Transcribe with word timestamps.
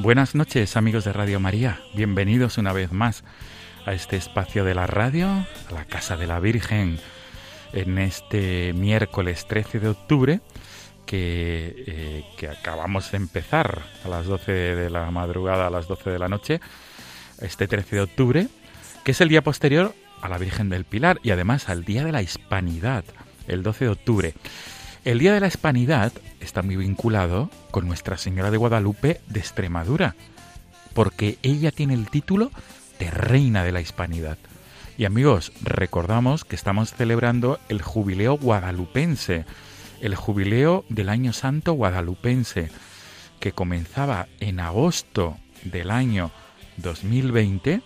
Buenas 0.00 0.36
noches 0.36 0.76
amigos 0.76 1.02
de 1.02 1.12
Radio 1.12 1.40
María, 1.40 1.80
bienvenidos 1.92 2.56
una 2.56 2.72
vez 2.72 2.92
más 2.92 3.24
a 3.84 3.94
este 3.94 4.14
espacio 4.14 4.62
de 4.64 4.72
la 4.72 4.86
radio, 4.86 5.26
a 5.26 5.74
la 5.74 5.86
Casa 5.86 6.16
de 6.16 6.28
la 6.28 6.38
Virgen, 6.38 7.00
en 7.72 7.98
este 7.98 8.72
miércoles 8.74 9.48
13 9.48 9.80
de 9.80 9.88
octubre 9.88 10.40
que, 11.04 11.84
eh, 11.88 12.24
que 12.36 12.46
acabamos 12.48 13.10
de 13.10 13.16
empezar 13.16 13.82
a 14.04 14.08
las 14.08 14.26
12 14.26 14.52
de 14.52 14.88
la 14.88 15.10
madrugada, 15.10 15.66
a 15.66 15.70
las 15.70 15.88
12 15.88 16.10
de 16.10 16.18
la 16.20 16.28
noche, 16.28 16.60
este 17.40 17.66
13 17.66 17.96
de 17.96 18.02
octubre, 18.02 18.48
que 19.02 19.10
es 19.10 19.20
el 19.20 19.28
día 19.28 19.42
posterior 19.42 19.96
a 20.22 20.28
la 20.28 20.38
Virgen 20.38 20.68
del 20.68 20.84
Pilar 20.84 21.18
y 21.24 21.32
además 21.32 21.68
al 21.68 21.84
Día 21.84 22.04
de 22.04 22.12
la 22.12 22.22
Hispanidad, 22.22 23.04
el 23.48 23.64
12 23.64 23.86
de 23.86 23.90
octubre. 23.90 24.34
El 25.08 25.20
Día 25.20 25.32
de 25.32 25.40
la 25.40 25.46
Hispanidad 25.46 26.12
está 26.38 26.60
muy 26.60 26.76
vinculado 26.76 27.48
con 27.70 27.86
Nuestra 27.86 28.18
Señora 28.18 28.50
de 28.50 28.58
Guadalupe 28.58 29.22
de 29.26 29.40
Extremadura, 29.40 30.16
porque 30.92 31.38
ella 31.42 31.70
tiene 31.70 31.94
el 31.94 32.10
título 32.10 32.50
de 32.98 33.10
Reina 33.10 33.64
de 33.64 33.72
la 33.72 33.80
Hispanidad. 33.80 34.36
Y 34.98 35.06
amigos, 35.06 35.50
recordamos 35.62 36.44
que 36.44 36.56
estamos 36.56 36.92
celebrando 36.92 37.58
el 37.70 37.80
jubileo 37.80 38.36
guadalupense, 38.36 39.46
el 40.02 40.14
jubileo 40.14 40.84
del 40.90 41.08
año 41.08 41.32
santo 41.32 41.72
guadalupense, 41.72 42.68
que 43.40 43.52
comenzaba 43.52 44.28
en 44.40 44.60
agosto 44.60 45.38
del 45.64 45.90
año 45.90 46.32
2020 46.76 47.80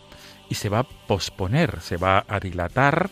y 0.49 0.55
se 0.57 0.69
va 0.69 0.81
a 0.81 0.89
posponer, 1.07 1.83
se 1.83 1.99
va 1.99 2.25
a 2.27 2.41
dilatar 2.41 3.11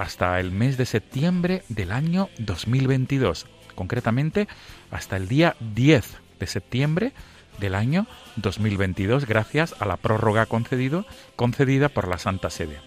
hasta 0.00 0.40
el 0.40 0.50
mes 0.50 0.78
de 0.78 0.86
septiembre 0.86 1.62
del 1.68 1.92
año 1.92 2.30
2022, 2.38 3.46
concretamente 3.74 4.48
hasta 4.90 5.18
el 5.18 5.28
día 5.28 5.56
10 5.74 6.16
de 6.38 6.46
septiembre 6.46 7.12
del 7.58 7.74
año 7.74 8.06
2022, 8.36 9.26
gracias 9.26 9.74
a 9.78 9.84
la 9.84 9.98
prórroga 9.98 10.46
concedido, 10.46 11.04
concedida 11.36 11.90
por 11.90 12.08
la 12.08 12.16
Santa 12.16 12.48
Sede. 12.48 12.78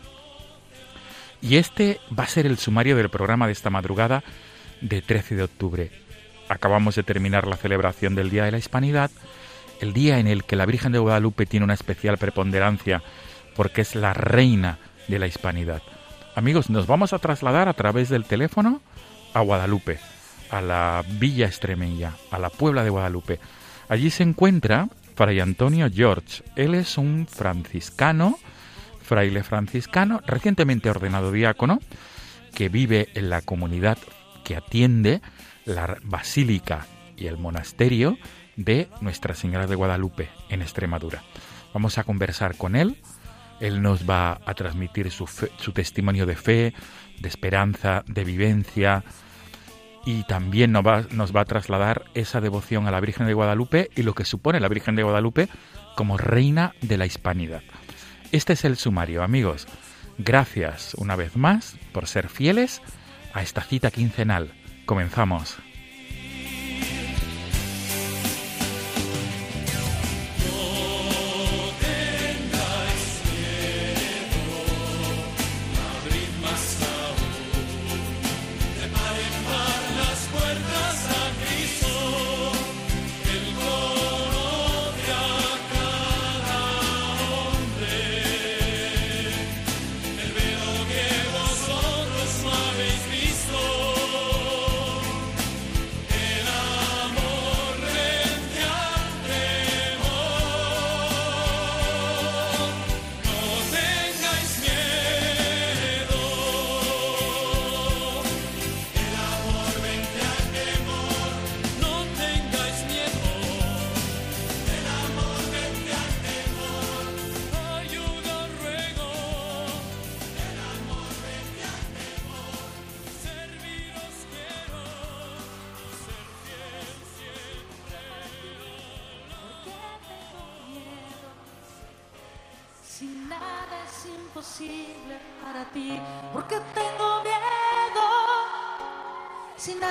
Y 1.40 1.58
este 1.58 2.00
va 2.18 2.24
a 2.24 2.28
ser 2.28 2.48
el 2.48 2.58
sumario 2.58 2.96
del 2.96 3.10
programa 3.10 3.46
de 3.46 3.54
esta 3.54 3.70
madrugada 3.70 4.24
de 4.82 5.04
13 5.04 5.36
de 5.36 5.44
octubre. 5.44 5.92
Acabamos 6.50 6.96
de 6.96 7.04
terminar 7.04 7.46
la 7.46 7.58
celebración 7.58 8.16
del 8.16 8.32
Día 8.32 8.46
de 8.46 8.54
la 8.54 8.58
Hispanidad, 8.58 9.12
el 9.82 9.94
día 9.94 10.18
en 10.18 10.26
el 10.26 10.46
que 10.46 10.56
la 10.56 10.66
Virgen 10.66 10.92
de 10.92 11.00
Guadalupe 11.00 11.46
tiene 11.46 11.66
una 11.66 11.76
especial 11.76 12.18
preponderancia 12.18 13.04
porque 13.56 13.82
es 13.82 13.94
la 13.94 14.16
reina 14.16 14.80
de 15.08 15.20
la 15.20 15.28
Hispanidad. 15.28 15.84
Amigos, 16.36 16.72
nos 16.72 16.88
vamos 16.88 17.14
a 17.14 17.20
trasladar 17.20 17.70
a 17.70 17.74
través 17.74 18.10
del 18.10 18.26
teléfono 18.26 18.82
a 19.36 19.42
Guadalupe, 19.42 20.00
a 20.50 20.62
la 20.62 21.06
Villa 21.08 21.46
Extremeña, 21.46 22.16
a 22.32 22.40
la 22.40 22.50
Puebla 22.50 22.84
de 22.84 22.90
Guadalupe. 22.90 23.40
Allí 23.88 24.10
se 24.10 24.24
encuentra 24.24 24.88
Fray 25.16 25.40
Antonio 25.40 25.88
George. 25.94 26.44
Él 26.56 26.74
es 26.74 26.98
un 26.98 27.28
franciscano, 27.30 28.40
fraile 29.04 29.44
franciscano, 29.44 30.22
recientemente 30.26 30.90
ordenado 30.90 31.32
diácono, 31.32 31.80
que 32.56 32.68
vive 32.68 33.10
en 33.14 33.30
la 33.30 33.42
comunidad 33.42 34.00
que 34.44 34.56
atiende 34.56 35.22
la 35.66 35.98
basílica 36.04 36.88
y 37.16 37.28
el 37.28 37.38
monasterio 37.38 38.18
de 38.56 38.90
Nuestra 39.02 39.36
Señora 39.36 39.68
de 39.68 39.76
Guadalupe 39.76 40.30
en 40.50 40.64
Extremadura. 40.64 41.22
Vamos 41.76 42.00
a 42.00 42.04
conversar 42.04 42.58
con 42.58 42.76
él. 42.76 42.98
Él 43.64 43.82
nos 43.82 44.08
va 44.10 44.42
a 44.46 44.54
transmitir 44.56 45.10
su, 45.10 45.26
testimonio 45.74 46.26
de 46.26 46.36
fe, 46.36 46.74
de 47.22 47.30
esperanza, 47.30 48.04
de 48.08 48.26
vivencia 48.26 49.06
y 50.06 50.24
también 50.26 50.74
nos 50.74 50.86
va 50.86 51.42
a 51.42 51.46
trasladar 51.46 52.04
esa 52.14 52.42
devoción 52.42 52.88
a 52.88 52.92
la 52.92 53.00
Virgen 53.00 53.26
de 53.26 53.34
Guadalupe 53.34 53.90
y 53.96 54.04
lo 54.04 54.16
que 54.16 54.26
supone 54.26 54.60
la 54.60 54.68
Virgen 54.68 54.98
de 54.98 55.04
Guadalupe 55.04 55.48
como 55.96 56.18
reina 56.18 56.76
de 56.82 56.98
la 56.98 57.06
hispanidad. 57.06 57.62
Este 58.34 58.52
es 58.52 58.66
el 58.66 58.76
sumario, 58.76 59.24
amigos. 59.24 59.66
Gracias 60.18 60.94
una 60.96 61.16
vez 61.16 61.38
más 61.38 61.78
por 61.94 62.08
ser 62.08 62.28
fieles 62.28 62.82
a 63.34 63.44
esta 63.44 63.62
cita 63.62 63.92
quincenal. 63.92 64.52
Comenzamos. 64.86 65.58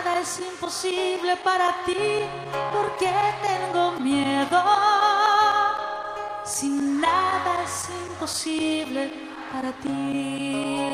Nada 0.04 0.20
es 0.20 0.40
imposible 0.40 1.36
para 1.36 1.84
ti, 1.84 2.24
porque 2.72 3.10
tengo 3.42 3.92
miedo. 4.00 4.62
Si 6.44 6.68
nada 6.68 7.62
es 7.64 7.88
imposible 8.08 9.12
para 9.52 9.72
ti. 9.72 10.88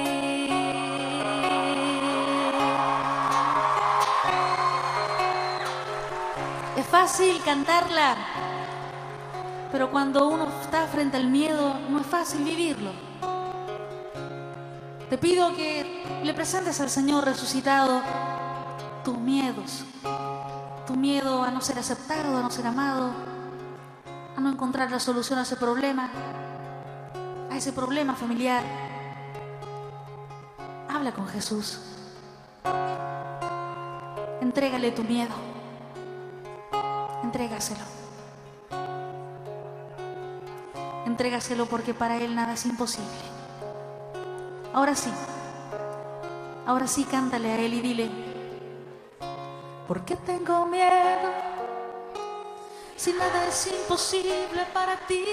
Es 6.77 6.87
fácil 6.87 7.41
cantarla 7.45 8.17
pero 9.71 9.91
cuando 9.91 10.27
uno 10.27 10.49
está 10.63 10.87
frente 10.87 11.19
al 11.19 11.29
miedo, 11.29 11.75
no 11.91 12.01
es 12.01 12.07
fácil 12.07 12.43
vivirlo. 12.43 12.91
Te 15.11 15.19
pido 15.19 15.55
que 15.55 16.21
le 16.25 16.33
presentes 16.33 16.81
al 16.81 16.89
Señor 16.89 17.27
resucitado 17.27 18.03
tus 19.09 19.19
miedos. 19.19 19.85
Tu 20.87 20.95
miedo 20.95 21.43
a 21.43 21.51
no 21.51 21.63
ser 21.63 21.79
aceptado, 21.79 22.37
a 22.37 22.43
no 22.43 22.51
ser 22.51 22.67
amado, 22.67 23.11
a 24.37 24.41
no 24.41 24.51
encontrar 24.51 24.91
la 24.91 25.01
solución 25.01 25.39
a 25.39 25.43
ese 25.43 25.57
problema, 25.57 26.11
a 27.51 27.57
ese 27.57 27.73
problema 27.73 28.15
familiar. 28.15 28.63
Habla 30.91 31.13
con 31.13 31.27
Jesús. 31.27 31.81
Entrégale 34.43 34.93
tu 34.93 35.05
miedo. 35.05 35.35
Entrégaselo. 37.25 37.85
Entrégaselo 41.07 41.65
porque 41.65 41.95
para 41.95 42.19
Él 42.19 42.35
nada 42.35 42.53
es 42.53 42.67
imposible. 42.67 43.09
Ahora 44.75 44.95
sí, 44.95 45.11
ahora 46.67 46.87
sí 46.87 47.05
cántale 47.05 47.51
a 47.51 47.59
Él 47.59 47.73
y 47.73 47.81
dile, 47.81 48.28
¿por 49.89 50.05
qué 50.05 50.17
tengo 50.17 50.67
miedo? 50.67 51.33
Si 52.95 53.13
nada 53.13 53.49
es 53.49 53.67
imposible 53.67 54.63
para 54.75 54.97
ti, 55.07 55.25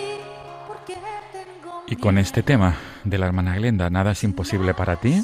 ¿por 0.66 0.78
qué 0.86 0.96
tengo 1.32 1.84
Y 1.88 1.98
con 1.98 2.18
este 2.18 2.42
tema 2.42 2.76
de 3.04 3.18
la 3.18 3.26
hermana 3.26 3.56
Glenda, 3.56 3.90
nada 3.90 4.12
es 4.12 4.24
imposible 4.24 4.74
para 4.74 4.96
ti, 4.96 5.24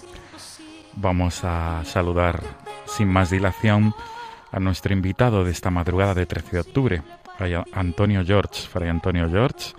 vamos 0.93 1.45
a 1.45 1.83
saludar 1.85 2.41
sin 2.85 3.07
más 3.07 3.29
dilación 3.29 3.95
a 4.51 4.59
nuestro 4.59 4.91
invitado 4.91 5.45
de 5.45 5.51
esta 5.51 5.71
madrugada 5.71 6.13
de 6.13 6.25
13 6.25 6.51
de 6.51 6.59
octubre, 6.59 7.03
Antonio 7.73 8.23
George, 8.25 8.67
Fray 8.67 8.89
Antonio 8.89 9.27
George 9.29 9.73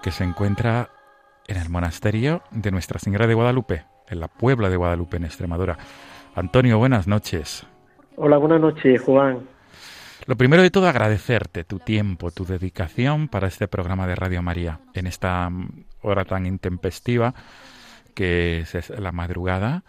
que 0.00 0.12
se 0.12 0.24
encuentra 0.24 0.88
en 1.46 1.58
el 1.58 1.68
monasterio 1.68 2.42
de 2.52 2.70
Nuestra 2.70 2.98
Señora 2.98 3.26
de 3.26 3.34
Guadalupe, 3.34 3.84
en 4.08 4.20
la 4.20 4.28
Puebla 4.28 4.70
de 4.70 4.76
Guadalupe, 4.76 5.18
en 5.18 5.24
Extremadura. 5.24 5.76
Antonio, 6.34 6.78
buenas 6.78 7.06
noches. 7.06 7.66
Hola, 8.16 8.36
buenas 8.38 8.60
noches, 8.60 9.00
Juan. 9.02 9.46
Lo 10.26 10.36
primero 10.36 10.62
de 10.62 10.70
todo, 10.70 10.88
agradecerte 10.88 11.64
tu 11.64 11.78
tiempo, 11.78 12.30
tu 12.30 12.44
dedicación 12.44 13.28
para 13.28 13.48
este 13.48 13.68
programa 13.68 14.06
de 14.06 14.14
Radio 14.14 14.42
María, 14.42 14.80
en 14.94 15.06
esta 15.06 15.50
hora 16.02 16.24
tan 16.24 16.46
intempestiva 16.46 17.34
que 18.14 18.60
es 18.60 18.90
la 18.90 19.12
madrugada, 19.12 19.82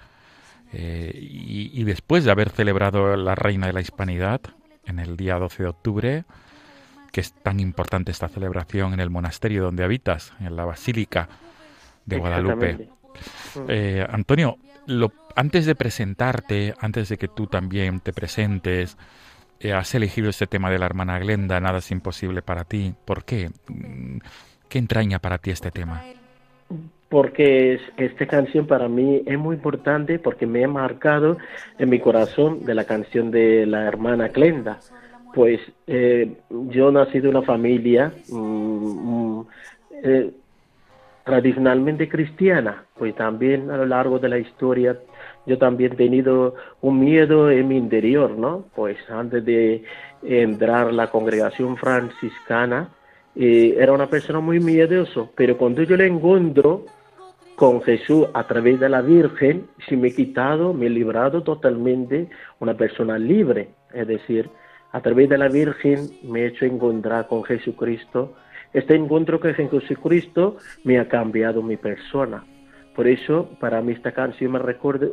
eh, 0.72 1.12
y, 1.14 1.72
y 1.74 1.84
después 1.84 2.24
de 2.24 2.32
haber 2.32 2.50
celebrado 2.50 3.16
la 3.18 3.36
Reina 3.36 3.68
de 3.68 3.74
la 3.74 3.82
Hispanidad 3.82 4.42
en 4.86 5.00
el 5.00 5.18
día 5.18 5.38
12 5.38 5.64
de 5.64 5.70
octubre, 5.70 6.24
que 7.12 7.22
es 7.22 7.34
tan 7.34 7.60
importante 7.60 8.12
esta 8.12 8.30
celebración 8.30 8.94
en 8.94 9.00
el 9.00 9.10
monasterio 9.10 9.64
donde 9.64 9.84
habitas, 9.84 10.34
en 10.40 10.56
la 10.56 10.66
Basílica 10.66 11.28
de 12.06 12.18
Guadalupe. 12.18 12.90
Eh, 13.68 14.06
Antonio, 14.10 14.58
antes 15.36 15.66
de 15.66 15.76
presentarte, 15.76 16.74
antes 16.80 17.10
de 17.10 17.18
que 17.18 17.28
tú 17.28 17.48
también 17.48 18.00
te 18.00 18.14
presentes, 18.14 18.98
eh, 19.60 19.74
has 19.74 19.94
elegido 19.96 20.30
este 20.30 20.48
tema 20.48 20.70
de 20.70 20.80
la 20.80 20.86
hermana 20.86 21.20
Glenda, 21.20 21.60
Nada 21.60 21.80
es 21.80 21.92
imposible 21.92 22.42
para 22.42 22.64
ti. 22.64 22.94
¿Por 23.06 23.24
qué? 23.24 23.50
Mm, 23.68 24.18
¿Qué 24.68 24.80
entraña 24.80 25.20
para 25.20 25.38
ti 25.38 25.52
este 25.52 25.72
tema? 25.72 26.02
Porque 27.10 27.80
esta 27.98 28.26
canción 28.26 28.68
para 28.68 28.88
mí 28.88 29.22
es 29.26 29.38
muy 29.38 29.58
importante 29.58 30.18
porque 30.18 30.48
me 30.48 30.64
ha 30.64 30.68
marcado 30.68 31.38
en 31.78 31.90
mi 31.90 32.00
corazón 32.00 32.64
de 32.64 32.74
la 32.74 32.86
canción 32.86 33.32
de 33.32 33.66
la 33.66 33.84
hermana 33.84 34.30
Glenda 34.30 34.80
pues 35.34 35.60
eh, 35.88 36.34
yo 36.50 36.92
nací 36.92 37.20
de 37.20 37.30
una 37.30 37.42
familia 37.42 38.14
mm, 38.30 39.40
mm, 39.40 39.48
eh, 40.04 40.32
tradicionalmente 41.24 42.10
cristiana, 42.10 42.86
pues 42.98 43.16
también 43.16 43.70
a 43.70 43.78
lo 43.78 43.86
largo 43.86 44.20
de 44.20 44.30
la 44.30 44.40
historia 44.40 44.98
yo 45.46 45.58
también 45.58 45.94
he 45.94 45.96
tenido 45.96 46.56
un 46.82 47.00
miedo 47.00 47.50
en 47.50 47.68
mi 47.68 47.78
interior, 47.78 48.32
¿no? 48.32 48.66
Pues 48.76 48.98
antes 49.10 49.44
de 49.44 49.84
entrar 50.24 50.88
a 50.88 50.92
la 50.92 51.08
congregación 51.08 51.78
franciscana, 51.78 52.90
eh, 53.36 53.76
era 53.80 53.94
una 53.94 54.08
persona 54.08 54.40
muy 54.40 54.60
miedoso, 54.60 55.32
pero 55.36 55.58
cuando 55.58 55.84
yo 55.84 55.96
le 55.96 56.06
encuentro 56.06 56.86
con 57.56 57.82
Jesús 57.82 58.28
a 58.34 58.46
través 58.48 58.80
de 58.80 58.90
la 58.90 59.02
Virgen, 59.02 59.68
si 59.88 59.96
me 59.96 60.10
he 60.10 60.16
quitado, 60.16 60.74
me 60.74 60.88
he 60.88 60.90
librado 60.90 61.44
totalmente 61.44 62.30
una 62.60 62.76
persona 62.76 63.18
libre, 63.18 63.70
es 63.94 64.08
decir, 64.08 64.50
a 64.92 65.02
través 65.02 65.30
de 65.30 65.38
la 65.38 65.48
Virgen 65.48 66.10
me 66.24 66.42
he 66.42 66.48
hecho 66.48 66.66
encontrar 66.66 67.28
con 67.28 67.44
Jesucristo. 67.44 68.34
Este 68.74 68.96
encuentro 68.96 69.40
con 69.40 69.54
Jesucristo 69.54 70.58
me 70.84 71.00
ha 71.00 71.08
cambiado 71.08 71.62
mi 71.62 71.78
persona. 71.78 72.46
Por 72.96 73.08
eso, 73.08 73.50
para 73.60 73.82
mí 73.82 73.94
esta 73.94 74.12
canción 74.12 74.52
me, 74.52 74.60
recuerda, 74.60 75.08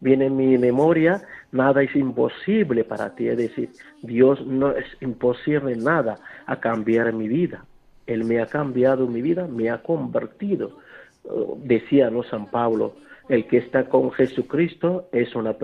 viene 0.00 0.26
en 0.26 0.36
mi 0.36 0.56
memoria, 0.56 1.22
nada 1.52 1.82
es 1.82 1.94
imposible 1.94 2.84
para 2.84 3.14
ti. 3.14 3.28
Es 3.28 3.36
decir, 3.36 3.70
Dios 4.02 4.46
no 4.46 4.72
es 4.72 4.86
imposible 5.00 5.76
nada 5.76 6.18
a 6.46 6.60
cambiar 6.60 7.12
mi 7.12 7.28
vida. 7.28 7.64
Él 8.06 8.24
me 8.24 8.40
ha 8.40 8.46
cambiado 8.46 9.06
mi 9.06 9.20
vida, 9.22 9.46
me 9.46 9.70
ha 9.70 9.82
convertido. 9.82 10.78
Oh, 11.24 11.58
decía 11.62 12.10
¿no? 12.10 12.22
San 12.24 12.46
Pablo, 12.46 12.96
el 13.28 13.46
que 13.46 13.58
está 13.58 13.84
con 13.84 14.10
Jesucristo 14.12 15.08
es 15.12 15.34
una, 15.34 15.54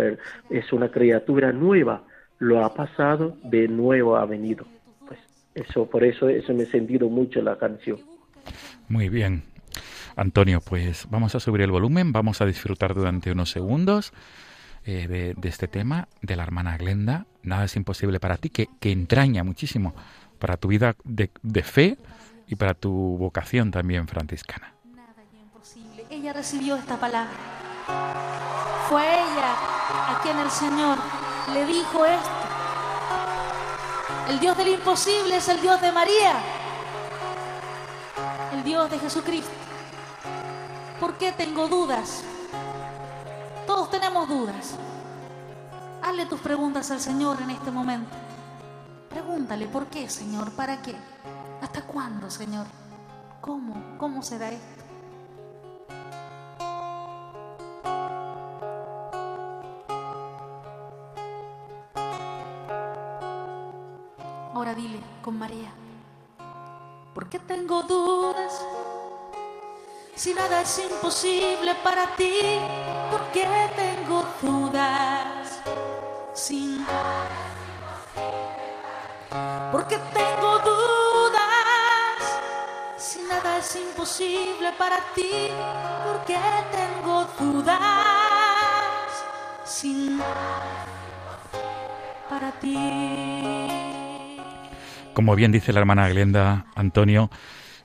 es 0.51 0.73
una 0.73 0.91
criatura 0.91 1.53
nueva 1.53 2.05
lo 2.39 2.65
ha 2.65 2.75
pasado, 2.75 3.37
de 3.43 3.69
nuevo 3.69 4.17
ha 4.17 4.25
venido. 4.25 4.65
Eso, 5.59 5.87
por 5.87 6.05
eso, 6.05 6.29
eso 6.29 6.55
me 6.55 6.65
he 6.65 6.67
sentido 6.67 7.09
mucho 7.09 7.43
la 7.43 7.59
canción. 7.59 7.99
Muy 8.89 9.09
bien. 9.09 9.43
Antonio, 10.17 10.61
pues 10.61 11.07
vamos 11.11 11.35
a 11.35 11.41
subir 11.41 11.63
el 11.63 11.71
volumen, 11.71 12.13
vamos 12.13 12.41
a 12.41 12.47
disfrutar 12.47 12.95
durante 12.95 13.31
unos 13.31 13.51
segundos 13.51 14.13
eh, 14.85 15.35
de, 15.37 15.49
este 15.49 15.69
tema 15.69 16.09
de 16.23 16.37
la 16.37 16.43
hermana 16.43 16.77
Glenda. 16.77 17.27
Nada 17.43 17.65
es 17.65 17.77
imposible 17.77 18.19
para 18.21 18.37
ti, 18.37 18.51
que, 18.51 18.69
que 18.81 18.91
entraña 18.91 19.45
muchísimo 19.45 19.95
para 20.39 20.57
tu 20.57 20.69
vida 20.69 20.97
de, 21.05 21.31
de, 21.43 21.63
fe 21.63 21.99
y 22.47 22.57
para 22.57 22.75
tu 22.75 22.91
vocación 22.91 23.71
también 23.71 24.09
franciscana. 24.09 24.75
Nada 24.95 25.23
es 25.23 25.41
imposible. 25.41 26.05
Ella 26.11 26.33
recibió 26.33 26.77
esta 26.77 26.99
palabra. 26.99 27.31
Fue 28.89 29.03
ella 29.03 29.55
a 30.09 30.21
quien 30.23 30.39
el 30.39 30.51
Señor 30.51 30.99
le 31.53 31.67
dijo 31.67 32.05
esto. 32.05 32.48
El 34.29 34.41
Dios 34.41 34.59
del 34.59 34.69
imposible 34.69 35.39
es 35.39 35.49
el 35.49 35.59
Dios 35.63 35.81
de 35.81 35.91
María, 35.91 36.35
el 38.53 38.63
Dios 38.63 38.91
de 38.91 38.99
Jesucristo. 38.99 39.51
¿Por 41.01 41.15
qué 41.15 41.33
tengo 41.33 41.67
dudas? 41.67 42.23
Todos 43.67 43.91
tenemos 43.91 44.29
dudas. 44.29 44.75
Hazle 46.03 46.27
tus 46.27 46.41
preguntas 46.41 46.91
al 46.91 47.01
Señor 47.01 47.41
en 47.41 47.51
este 47.51 47.71
momento. 47.71 48.11
Pregúntale, 49.09 49.67
¿por 49.67 49.87
qué, 49.87 50.11
Señor? 50.11 50.53
¿Para 50.53 50.83
qué? 50.83 50.95
¿Hasta 51.63 51.83
cuándo, 51.83 52.31
Señor? 52.31 52.67
¿Cómo? 53.41 53.97
¿Cómo 53.97 54.23
será 54.23 54.51
esto? 54.51 54.88
María. 65.31 65.73
¿Por 67.15 67.29
qué 67.29 67.39
tengo 67.39 67.83
dudas? 67.83 68.65
Si 70.15 70.35
nada 70.35 70.63
es 70.63 70.79
imposible 70.79 71.75
para 71.83 72.15
ti, 72.17 72.59
¿por 73.11 73.23
qué 73.33 73.47
tengo 73.77 74.25
dudas? 74.43 75.61
Sin 76.35 76.85
¿Por 79.73 79.87
qué 79.87 79.99
tengo 80.15 80.59
dudas? 80.61 81.41
Si 82.97 83.21
nada 83.23 83.59
es 83.59 83.77
imposible 83.77 84.73
para 84.79 84.97
ti, 85.15 85.51
¿por 86.05 86.25
qué 86.25 86.41
tengo 86.73 87.27
dudas? 87.39 87.79
Sin 89.65 90.21
para 92.29 92.51
ti. 92.53 93.78
Como 95.19 95.35
bien 95.35 95.51
dice 95.51 95.73
la 95.73 95.81
hermana 95.81 96.09
Glenda, 96.09 96.67
Antonio, 96.77 97.29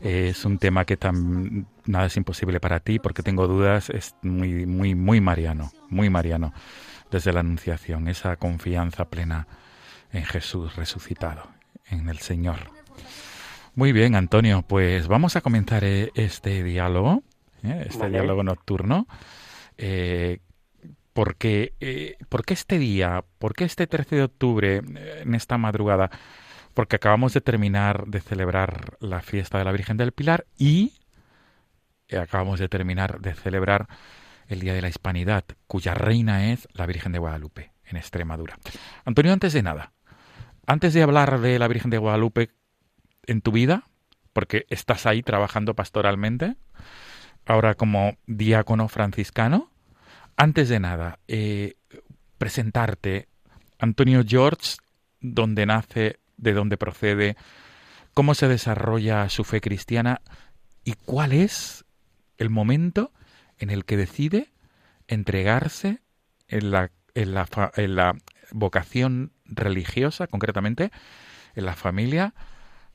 eh, 0.01 0.27
es 0.29 0.45
un 0.45 0.59
tema 0.59 0.85
que 0.85 0.97
tan, 0.97 1.65
nada 1.83 2.05
es 2.05 2.15
imposible 2.15 2.59
para 2.59 2.79
ti, 2.79 2.99
porque 2.99 3.23
tengo 3.23 3.47
dudas, 3.47 3.89
es 3.89 4.13
muy, 4.21 4.67
muy, 4.67 4.93
muy 4.93 5.19
mariano, 5.19 5.71
muy 5.89 6.11
mariano, 6.11 6.53
desde 7.09 7.33
la 7.33 7.39
Anunciación, 7.39 8.07
esa 8.07 8.35
confianza 8.35 9.05
plena 9.05 9.47
en 10.11 10.25
Jesús 10.25 10.75
resucitado, 10.75 11.47
en 11.89 12.07
el 12.07 12.19
Señor. 12.19 12.69
Muy 13.73 13.93
bien, 13.93 14.13
Antonio, 14.13 14.61
pues 14.61 15.07
vamos 15.07 15.35
a 15.35 15.41
comenzar 15.41 15.83
eh, 15.85 16.11
este 16.13 16.63
diálogo, 16.63 17.23
eh, 17.63 17.87
este 17.89 18.11
diálogo 18.11 18.43
nocturno. 18.43 19.07
Eh, 19.79 20.37
porque, 21.13 21.73
eh, 21.79 22.17
¿Por 22.29 22.45
qué 22.45 22.53
este 22.53 22.77
día? 22.77 23.23
¿Por 23.39 23.55
qué 23.55 23.65
este 23.65 23.87
13 23.87 24.17
de 24.17 24.23
octubre, 24.23 24.81
en 25.21 25.33
esta 25.33 25.57
madrugada? 25.57 26.11
Porque 26.73 26.95
acabamos 26.95 27.33
de 27.33 27.41
terminar 27.41 28.05
de 28.07 28.19
celebrar 28.19 28.97
la 28.99 29.21
fiesta 29.21 29.57
de 29.57 29.65
la 29.65 29.71
Virgen 29.71 29.97
del 29.97 30.11
Pilar 30.11 30.45
y 30.57 30.93
acabamos 32.11 32.59
de 32.59 32.69
terminar 32.69 33.21
de 33.21 33.33
celebrar 33.33 33.87
el 34.47 34.59
Día 34.59 34.73
de 34.73 34.81
la 34.81 34.89
Hispanidad, 34.89 35.45
cuya 35.67 35.93
reina 35.93 36.51
es 36.51 36.67
la 36.73 36.85
Virgen 36.85 37.11
de 37.11 37.19
Guadalupe, 37.19 37.71
en 37.85 37.97
Extremadura. 37.97 38.57
Antonio, 39.05 39.33
antes 39.33 39.53
de 39.53 39.63
nada, 39.63 39.93
antes 40.65 40.93
de 40.93 41.03
hablar 41.03 41.39
de 41.39 41.59
la 41.59 41.67
Virgen 41.67 41.91
de 41.91 41.97
Guadalupe, 41.97 42.49
en 43.25 43.41
tu 43.41 43.51
vida, 43.51 43.83
porque 44.33 44.65
estás 44.69 45.05
ahí 45.05 45.23
trabajando 45.23 45.75
pastoralmente, 45.75 46.55
ahora 47.45 47.75
como 47.75 48.17
diácono 48.25 48.87
franciscano. 48.87 49.71
Antes 50.35 50.69
de 50.69 50.79
nada, 50.79 51.19
eh, 51.27 51.75
presentarte, 52.37 53.27
Antonio 53.79 54.23
George, 54.25 54.77
dónde 55.21 55.65
nace, 55.65 56.19
de 56.43 56.53
dónde 56.53 56.77
procede, 56.77 57.35
cómo 58.13 58.35
se 58.35 58.47
desarrolla 58.47 59.27
su 59.29 59.43
fe 59.43 59.61
cristiana 59.61 60.21
y 60.83 60.93
cuál 61.05 61.31
es 61.31 61.85
el 62.37 62.49
momento 62.49 63.11
en 63.57 63.69
el 63.69 63.85
que 63.85 63.97
decide 63.97 64.47
entregarse 65.07 65.99
en 66.47 66.71
la, 66.71 66.91
en 67.15 67.33
la, 67.33 67.47
en 67.75 67.95
la 67.95 68.15
vocación 68.51 69.31
religiosa, 69.45 70.27
concretamente 70.27 70.91
en 71.55 71.65
la 71.65 71.73
familia 71.73 72.33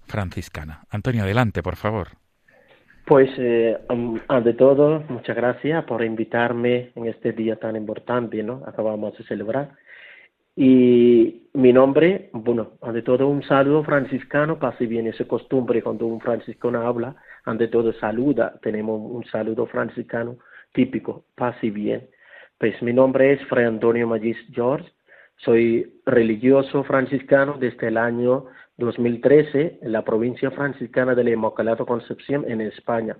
franciscana. 0.07 0.85
Antonio, 0.91 1.23
adelante, 1.23 1.63
por 1.63 1.77
favor. 1.77 2.09
Pues, 3.07 3.31
eh, 3.39 3.79
ante 4.29 4.53
todo, 4.53 5.03
muchas 5.09 5.35
gracias 5.35 5.85
por 5.85 6.05
invitarme 6.05 6.93
en 6.95 7.07
este 7.07 7.33
día 7.33 7.57
tan 7.57 7.75
importante, 7.75 8.43
¿no? 8.43 8.63
Acabamos 8.67 9.17
de 9.17 9.25
celebrar. 9.25 9.71
Y 10.61 11.49
mi 11.53 11.73
nombre, 11.73 12.31
bueno, 12.33 12.73
ante 12.83 13.03
todo 13.03 13.29
un 13.29 13.45
saludo 13.45 13.85
franciscano, 13.85 14.59
casi 14.59 14.87
bien 14.87 15.07
esa 15.07 15.25
costumbre 15.25 15.85
cuando 15.85 16.07
un 16.07 16.21
franciscano 16.21 16.85
habla, 16.85 17.15
ante 17.45 17.69
todo 17.69 17.93
saluda, 17.93 18.59
tenemos 18.61 19.01
un 19.01 19.25
saludo 19.27 19.67
franciscano 19.67 20.37
típico, 20.73 21.23
paz 21.37 21.55
y 21.63 21.71
bien. 21.71 22.09
Pues 22.59 22.83
mi 22.83 22.93
nombre 22.93 23.35
es 23.35 23.47
Fray 23.47 23.67
Antonio 23.67 24.09
Magis 24.09 24.37
George, 24.51 24.91
soy 25.37 26.01
religioso 26.05 26.83
franciscano 26.83 27.57
desde 27.61 27.87
el 27.87 27.97
año 27.97 28.47
2013 28.79 29.79
en 29.81 29.93
la 29.93 30.03
provincia 30.03 30.51
franciscana 30.51 31.15
de 31.15 31.23
la 31.23 31.31
Inmaculada 31.31 31.85
Concepción 31.85 32.45
en 32.51 32.63
España. 32.63 33.17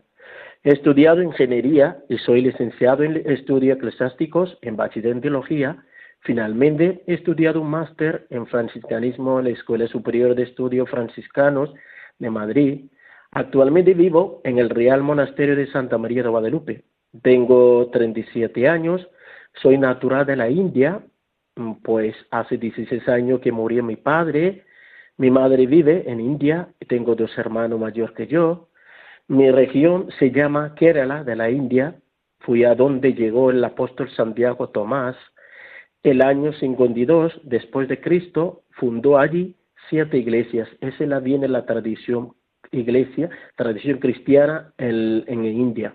He 0.65 0.73
estudiado 0.73 1.23
ingeniería 1.23 1.99
y 2.09 2.19
soy 2.19 2.41
licenciado 2.41 3.05
en 3.05 3.23
estudios 3.31 3.77
eclesiásticos 3.77 4.59
en 4.61 4.75
bachiller 4.75 5.13
en 5.13 5.21
teología. 5.21 5.85
Finalmente 6.21 7.03
he 7.07 7.15
estudiado 7.15 7.61
un 7.61 7.71
máster 7.71 8.27
en 8.31 8.47
franciscanismo 8.47 9.39
en 9.39 9.47
la 9.47 9.51
Escuela 9.51 9.87
Superior 9.87 10.35
de 10.35 10.43
Estudios 10.45 10.89
Franciscanos 10.91 11.73
de 12.19 12.31
Madrid. 12.31 12.85
Actualmente 13.31 13.95
vivo 13.95 14.41
en 14.45 14.59
el 14.59 14.71
Real 14.71 15.03
Monasterio 15.03 15.57
de 15.57 15.71
Santa 15.71 15.99
María 15.99 16.23
de 16.23 16.29
Guadalupe. 16.29 16.85
Tengo 17.23 17.89
37 17.91 18.69
años, 18.69 19.07
soy 19.63 19.79
natural 19.79 20.27
de 20.27 20.37
la 20.37 20.49
India, 20.51 21.03
pues 21.83 22.15
hace 22.31 22.59
16 22.59 23.09
años 23.09 23.41
que 23.41 23.53
murió 23.53 23.83
mi 23.83 23.97
padre, 23.97 24.65
mi 25.17 25.33
madre 25.33 25.67
vive 25.67 26.05
en 26.07 26.21
India, 26.21 26.69
tengo 26.87 27.17
dos 27.17 27.37
hermanos 27.37 27.81
mayores 27.81 28.15
que 28.15 28.29
yo. 28.29 28.69
Mi 29.27 29.51
región 29.51 30.09
se 30.19 30.31
llama 30.31 30.77
Kerala 30.77 31.25
de 31.25 31.35
la 31.35 31.51
India. 31.51 31.97
Fui 32.39 32.63
a 32.63 32.77
donde 32.77 33.13
llegó 33.15 33.51
el 33.51 33.63
apóstol 33.65 34.09
Santiago 34.11 34.69
Tomás. 34.69 35.17
El 36.09 36.23
año 36.23 36.55
52 36.55 37.39
después 37.45 37.87
de 37.87 38.01
Cristo 38.01 38.63
fundó 38.71 39.19
allí 39.19 39.55
siete 39.91 40.17
iglesias. 40.17 40.67
Esa 40.81 41.19
viene 41.19 41.49
la 41.49 41.67
tradición 41.67 42.33
iglesia, 42.71 43.29
tradición 43.57 43.99
cristiana 43.99 44.73
en, 44.79 45.23
en 45.27 45.45
India. 45.45 45.93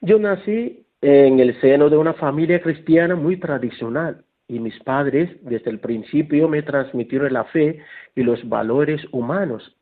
Yo 0.00 0.18
nací 0.18 0.86
en 1.02 1.40
el 1.40 1.60
seno 1.60 1.90
de 1.90 1.98
una 1.98 2.14
familia 2.14 2.62
cristiana 2.62 3.16
muy 3.16 3.36
tradicional 3.36 4.24
y 4.48 4.60
mis 4.60 4.78
padres 4.82 5.28
desde 5.42 5.70
el 5.72 5.78
principio 5.78 6.48
me 6.48 6.62
transmitieron 6.62 7.30
la 7.34 7.44
fe 7.44 7.80
y 8.16 8.22
los 8.22 8.48
valores 8.48 9.02
humanos. 9.12 9.76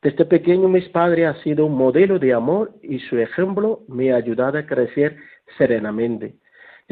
Desde 0.00 0.24
pequeño 0.26 0.68
mis 0.68 0.88
padres 0.90 1.26
han 1.26 1.42
sido 1.42 1.66
un 1.66 1.76
modelo 1.76 2.20
de 2.20 2.34
amor 2.34 2.72
y 2.84 3.00
su 3.00 3.18
ejemplo 3.18 3.80
me 3.88 4.12
ha 4.12 4.16
ayudado 4.16 4.58
a 4.58 4.66
crecer 4.66 5.16
serenamente. 5.58 6.36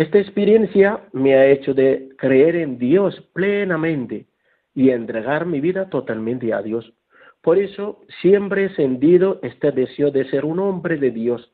Esta 0.00 0.18
experiencia 0.18 1.02
me 1.12 1.34
ha 1.34 1.46
hecho 1.48 1.74
de 1.74 2.08
creer 2.16 2.56
en 2.56 2.78
Dios 2.78 3.20
plenamente 3.34 4.24
y 4.74 4.88
entregar 4.88 5.44
mi 5.44 5.60
vida 5.60 5.90
totalmente 5.90 6.54
a 6.54 6.62
Dios. 6.62 6.94
Por 7.42 7.58
eso 7.58 8.00
siempre 8.22 8.64
he 8.64 8.74
sentido 8.76 9.40
este 9.42 9.72
deseo 9.72 10.10
de 10.10 10.24
ser 10.30 10.46
un 10.46 10.58
hombre 10.58 10.96
de 10.96 11.10
Dios. 11.10 11.52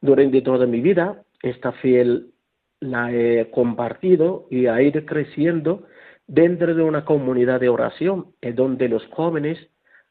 Durante 0.00 0.42
toda 0.42 0.64
mi 0.64 0.80
vida, 0.80 1.24
esta 1.42 1.72
fiel 1.72 2.30
la 2.78 3.12
he 3.12 3.50
compartido 3.50 4.46
y 4.48 4.66
ha 4.66 4.80
ido 4.80 5.04
creciendo 5.04 5.82
dentro 6.28 6.76
de 6.76 6.84
una 6.84 7.04
comunidad 7.04 7.58
de 7.58 7.68
oración, 7.68 8.26
en 8.42 8.54
donde 8.54 8.88
los 8.88 9.04
jóvenes 9.08 9.58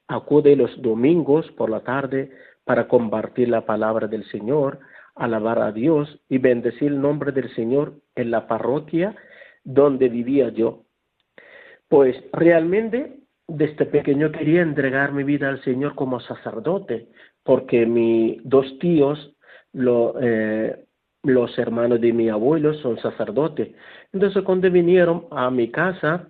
acuden 0.09 0.57
los 0.57 0.81
domingos 0.81 1.49
por 1.53 1.69
la 1.69 1.79
tarde 1.79 2.31
para 2.65 2.89
compartir 2.89 3.47
la 3.47 3.65
palabra 3.65 4.07
del 4.07 4.25
Señor, 4.25 4.79
alabar 5.15 5.59
a 5.59 5.71
Dios 5.71 6.19
y 6.29 6.37
bendecir 6.37 6.91
el 6.91 7.01
nombre 7.01 7.31
del 7.31 7.53
Señor 7.55 7.93
en 8.15 8.31
la 8.31 8.47
parroquia 8.47 9.15
donde 9.63 10.09
vivía 10.09 10.49
yo. 10.49 10.83
Pues 11.87 12.15
realmente 12.33 13.17
desde 13.47 13.85
pequeño 13.85 14.31
quería 14.31 14.61
entregar 14.61 15.11
mi 15.11 15.23
vida 15.23 15.49
al 15.49 15.61
Señor 15.63 15.95
como 15.95 16.19
sacerdote, 16.21 17.07
porque 17.43 17.85
mis 17.85 18.39
dos 18.43 18.79
tíos 18.79 19.35
eh, 19.73 20.85
los 21.23 21.59
hermanos 21.59 22.01
de 22.01 22.13
mi 22.13 22.29
abuelo 22.29 22.73
son 22.75 22.97
sacerdotes. 22.99 23.69
Entonces 24.13 24.43
cuando 24.43 24.71
vinieron 24.71 25.27
a 25.31 25.51
mi 25.51 25.69
casa, 25.69 26.29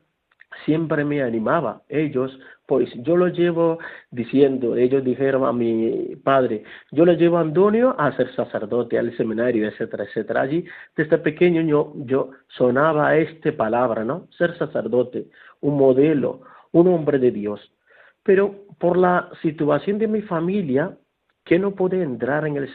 siempre 0.65 1.03
me 1.03 1.21
animaba. 1.21 1.81
Ellos, 1.89 2.37
pues 2.65 2.89
yo 3.03 3.17
lo 3.17 3.27
llevo 3.27 3.79
diciendo, 4.11 4.75
ellos 4.75 5.03
dijeron 5.03 5.45
a 5.45 5.53
mi 5.53 6.15
padre, 6.23 6.63
yo 6.91 7.05
lo 7.05 7.13
llevo 7.13 7.37
a 7.37 7.41
Antonio 7.41 7.95
a 7.97 8.15
ser 8.15 8.33
sacerdote, 8.35 8.97
al 8.97 9.15
seminario, 9.17 9.67
etcétera, 9.67 10.03
etcétera. 10.05 10.41
Allí, 10.41 10.65
desde 10.95 11.17
pequeño 11.17 11.61
yo, 11.61 11.93
yo 11.95 12.31
sonaba 12.49 13.15
esta 13.17 13.51
palabra, 13.51 14.03
¿no? 14.03 14.27
Ser 14.37 14.57
sacerdote, 14.57 15.27
un 15.61 15.77
modelo, 15.77 16.41
un 16.71 16.87
hombre 16.87 17.19
de 17.19 17.31
Dios. 17.31 17.59
Pero 18.23 18.65
por 18.77 18.97
la 18.97 19.29
situación 19.41 19.97
de 19.97 20.07
mi 20.07 20.21
familia, 20.21 20.97
que 21.43 21.57
no 21.57 21.71
pude 21.71 22.01
entrar 22.01 22.45
en 22.45 22.57
el 22.57 22.71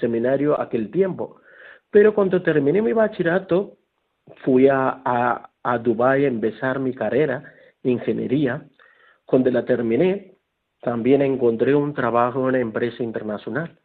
seminario 0.00 0.58
aquel 0.58 0.90
tiempo, 0.90 1.40
pero 1.90 2.14
cuando 2.14 2.42
terminé 2.42 2.82
mi 2.82 2.92
bachillerato, 2.92 3.76
fui 4.44 4.68
a, 4.68 5.00
a, 5.04 5.50
a 5.72 5.78
Dubái 5.78 6.24
a 6.24 6.28
empezar 6.28 6.78
mi 6.78 6.94
carrera 6.94 7.44
de 7.82 7.90
ingeniería. 7.90 8.66
Cuando 9.26 9.50
la 9.50 9.64
terminé, 9.64 10.34
también 10.80 11.22
encontré 11.22 11.74
un 11.74 11.92
trabajo 11.92 12.40
en 12.40 12.46
una 12.46 12.60
empresa 12.60 13.02
internacional. 13.02 13.78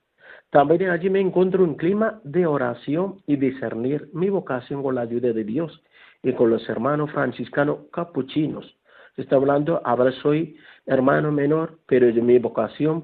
También 0.49 0.89
allí 0.91 1.09
me 1.09 1.19
encuentro 1.19 1.63
un 1.63 1.75
clima 1.75 2.21
de 2.23 2.45
oración 2.45 3.21
y 3.25 3.35
discernir 3.35 4.09
mi 4.13 4.29
vocación 4.29 4.83
con 4.83 4.95
la 4.95 5.01
ayuda 5.01 5.33
de 5.33 5.43
Dios 5.43 5.83
y 6.21 6.31
con 6.33 6.49
los 6.51 6.67
hermanos 6.69 7.11
franciscanos 7.11 7.79
capuchinos. 7.91 8.77
Está 9.17 9.35
hablando, 9.35 9.81
ahora 9.83 10.11
soy 10.21 10.55
hermano 10.85 11.31
menor, 11.31 11.79
pero 11.87 12.07
mi 12.23 12.39
vocación 12.39 13.03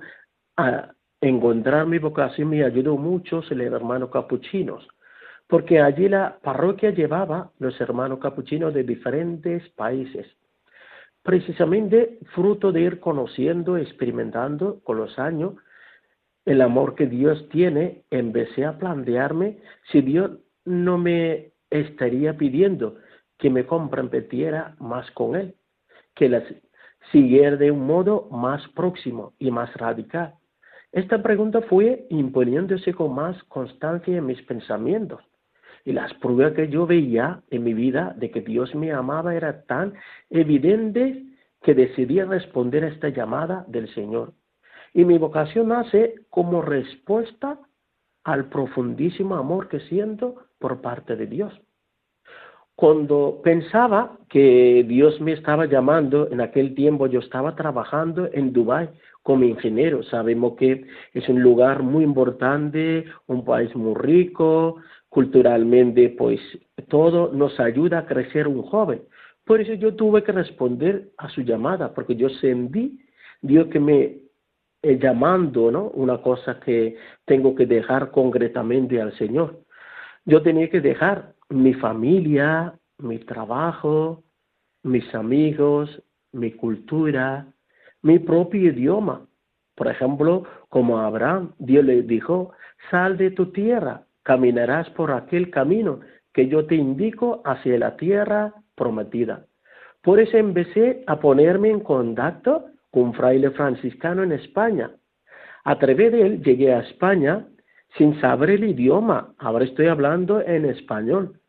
a, 0.58 0.92
encontrar 1.22 1.86
mi 1.86 1.98
vocación 1.98 2.50
me 2.50 2.64
ayudó 2.64 2.96
mucho 2.96 3.42
el 3.50 3.62
hermano 3.62 4.10
capuchinos, 4.10 4.88
porque 5.50 5.82
allí 5.82 6.08
la 6.08 6.38
parroquia 6.44 6.92
llevaba 6.92 7.52
los 7.58 7.82
hermanos 7.82 8.20
capuchinos 8.20 8.72
de 8.72 8.84
diferentes 8.84 9.68
países, 9.70 10.28
precisamente 11.24 12.20
fruto 12.36 12.72
de 12.72 12.82
ir 12.82 13.00
conociendo, 13.00 13.76
experimentando 13.76 14.80
con 14.84 14.98
los 14.98 15.18
años 15.18 15.56
el 16.46 16.62
amor 16.62 16.94
que 16.94 17.08
Dios 17.08 17.50
tiene, 17.50 18.04
empecé 18.12 18.64
a 18.64 18.78
plantearme 18.78 19.58
si 19.92 20.02
Dios 20.02 20.32
no 20.66 21.00
me 21.00 21.52
estaría 21.72 22.38
pidiendo 22.38 22.98
que 23.40 23.50
me 23.50 23.66
comprometiera 23.66 24.76
más 24.80 25.10
con 25.12 25.36
Él, 25.36 25.56
que 26.14 26.30
la 26.30 26.44
siguiera 27.12 27.58
de 27.58 27.72
un 27.72 27.88
modo 27.88 28.28
más 28.30 28.68
próximo 28.70 29.34
y 29.40 29.50
más 29.50 29.74
radical 29.76 30.36
Esta 30.92 31.24
pregunta 31.24 31.62
fue 31.64 32.06
imponiéndose 32.12 32.94
con 32.94 33.16
más 33.16 33.42
constancia 33.46 34.16
en 34.16 34.28
mis 34.28 34.42
pensamientos. 34.44 35.22
Y 35.86 35.94
las 35.94 36.14
pruebas 36.16 36.54
que 36.54 36.68
yo 36.68 36.86
veía 36.86 37.42
en 37.50 37.64
mi 37.64 37.74
vida 37.74 38.14
de 38.18 38.32
que 38.32 38.42
Dios 38.42 38.74
me 38.76 38.92
amaba 38.92 39.36
era 39.36 39.64
tan 39.64 39.94
evidente 40.30 41.24
que 41.62 41.74
decidí 41.74 42.22
responder 42.22 42.84
a 42.84 42.90
esta 42.90 43.10
llamada 43.10 43.66
del 43.68 43.94
Señor. 43.94 44.34
Y 44.94 45.06
mi 45.06 45.18
vocación 45.18 45.70
nace 45.70 46.16
como 46.30 46.62
respuesta 46.62 47.60
al 48.24 48.46
profundísimo 48.50 49.36
amor 49.36 49.68
que 49.68 49.80
siento 49.82 50.36
por 50.60 50.82
parte 50.82 51.16
de 51.16 51.28
Dios. 51.28 51.54
Cuando 52.76 53.42
pensaba 53.44 54.18
que 54.30 54.86
Dios 54.88 55.20
me 55.20 55.34
estaba 55.34 55.66
llamando, 55.66 56.30
en 56.32 56.40
aquel 56.40 56.76
tiempo 56.76 57.08
yo 57.08 57.20
estaba 57.20 57.54
trabajando 57.54 58.30
en 58.32 58.54
Dubái 58.54 58.90
como 59.22 59.44
ingeniero. 59.44 60.02
Sabemos 60.04 60.56
que 60.56 60.86
es 61.14 61.28
un 61.28 61.42
lugar 61.42 61.84
muy 61.84 62.06
importante, 62.06 63.04
un 63.28 63.44
país 63.44 63.76
muy 63.76 63.96
rico, 63.96 64.78
culturalmente, 65.10 66.10
pues 66.10 66.40
todo 66.88 67.34
nos 67.34 67.60
ayuda 67.60 68.00
a 68.00 68.06
crecer 68.06 68.48
un 68.48 68.62
joven. 68.62 69.02
Por 69.44 69.60
eso 69.62 69.74
yo 69.74 69.96
tuve 69.96 70.24
que 70.24 70.32
responder 70.32 71.12
a 71.18 71.30
su 71.30 71.42
llamada, 71.42 71.94
porque 71.94 72.16
yo 72.16 72.30
sentí 72.30 73.00
Dios 73.42 73.68
que 73.68 73.80
me 73.80 74.20
eh, 74.82 74.98
llamando, 74.98 75.72
¿no? 75.72 75.90
Una 75.90 76.22
cosa 76.22 76.60
que 76.60 76.96
tengo 77.26 77.56
que 77.56 77.66
dejar 77.66 78.12
concretamente 78.12 79.02
al 79.02 79.18
Señor. 79.18 79.60
Yo 80.26 80.42
tenía 80.42 80.70
que 80.70 80.82
dejar 80.82 81.34
mi 81.50 81.74
familia, 81.74 82.76
mi 83.00 83.18
trabajo, 83.20 84.24
mis 84.84 85.14
amigos, 85.16 86.02
mi 86.32 86.52
cultura, 86.52 87.48
mi 88.02 88.20
propio 88.20 88.70
idioma. 88.72 89.26
Por 89.76 89.88
ejemplo, 89.88 90.44
como 90.70 91.00
Abraham, 91.00 91.54
Dios 91.58 91.84
le 91.84 92.04
dijo, 92.04 92.52
sal 92.92 93.18
de 93.18 93.32
tu 93.32 93.52
tierra, 93.52 94.06
caminarás 94.24 94.90
por 94.92 95.12
aquel 95.12 95.50
camino 95.50 96.00
que 96.34 96.48
yo 96.48 96.66
te 96.66 96.76
indico 96.76 97.42
hacia 97.46 97.78
la 97.78 97.98
tierra 97.98 98.54
prometida. 98.76 99.46
Por 100.02 100.20
eso 100.20 100.38
empecé 100.38 101.04
a 101.08 101.20
ponerme 101.20 101.70
en 101.70 101.82
contacto 101.82 102.66
con 102.92 103.14
fraile 103.14 103.52
franciscano 103.52 104.24
en 104.24 104.32
España. 104.32 104.92
A 105.66 105.78
través 105.78 106.12
de 106.12 106.22
él 106.22 106.44
llegué 106.44 106.74
a 106.74 106.80
España 106.80 107.46
sin 107.98 108.20
saber 108.22 108.52
el 108.52 108.64
idioma. 108.64 109.34
Ahora 109.38 109.66
estoy 109.66 109.88
hablando 109.88 110.42
en 110.42 110.66
español, 110.66 111.40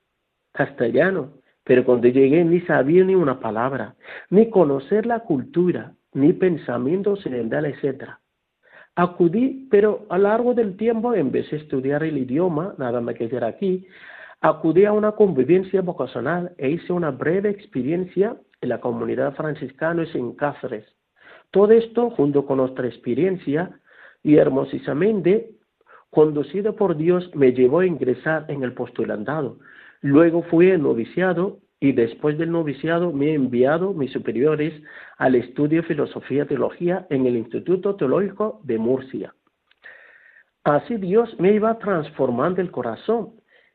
castellano, 0.52 1.34
pero 1.64 1.84
cuando 1.84 2.08
llegué 2.08 2.44
ni 2.44 2.60
sabía 2.62 3.04
ni 3.04 3.14
una 3.14 3.38
palabra, 3.38 3.94
ni 4.30 4.50
conocer 4.50 5.06
la 5.06 5.20
cultura, 5.20 5.94
ni 6.12 6.32
pensamiento 6.32 7.12
occidental, 7.12 7.66
etc. 7.66 8.19
Acudí, 8.97 9.68
pero 9.70 10.06
a 10.11 10.18
lo 10.18 10.28
largo 10.28 10.54
del 10.54 10.76
tiempo, 10.76 11.14
en 11.14 11.30
vez 11.30 11.50
de 11.50 11.59
estudiar 11.59 12.02
el 12.02 12.18
idioma, 12.18 12.75
nada 12.78 13.00
más 13.00 13.14
que 13.14 13.25
era 13.25 13.47
aquí, 13.47 13.87
Acudí 14.42 14.87
a 14.87 14.92
una 14.92 15.12
convivencia 15.12 15.82
vocacional 15.82 16.54
e 16.56 16.70
hice 16.70 16.94
una 16.94 17.11
breve 17.11 17.50
experiencia 17.50 18.38
en 18.62 18.70
la 18.70 18.80
comunidad 18.80 19.35
franciscana 19.35 20.06
en 20.14 20.32
Cáceres. 20.32 20.87
Todo 21.50 21.73
esto, 21.73 22.09
junto 22.11 22.47
con 22.47 22.56
nuestra 22.56 22.87
experiencia, 22.87 23.78
y 24.23 24.37
hermosamente, 24.37 25.50
conducido 26.09 26.75
por 26.75 26.97
Dios, 26.97 27.30
me 27.35 27.52
llevó 27.52 27.80
a 27.80 27.87
ingresar 27.87 28.47
en 28.49 28.62
el 28.62 28.73
postulandado. 28.73 29.59
Luego 30.00 30.42
fui 30.44 30.75
noviciado 30.78 31.59
y 31.80 31.92
después 31.92 32.37
del 32.37 32.52
noviciado 32.52 33.10
me 33.10 33.30
he 33.30 33.34
enviado 33.34 33.94
mis 33.94 34.12
superiores 34.12 34.75
al 35.16 35.34
estudio 35.34 35.80
de 35.80 35.88
filosofía 35.88 36.44
y 36.44 36.46
teología 36.46 37.06
en 37.08 37.26
el 37.26 37.38
Instituto 37.38 37.96
Teológico 37.96 38.60
de 38.64 38.78
Murcia. 38.78 39.34
Así 40.62 40.96
Dios 40.99 41.34
me 41.40 41.54
iba 41.54 41.78
transformando 41.78 42.60
el 42.60 42.70
corazón 42.70 43.31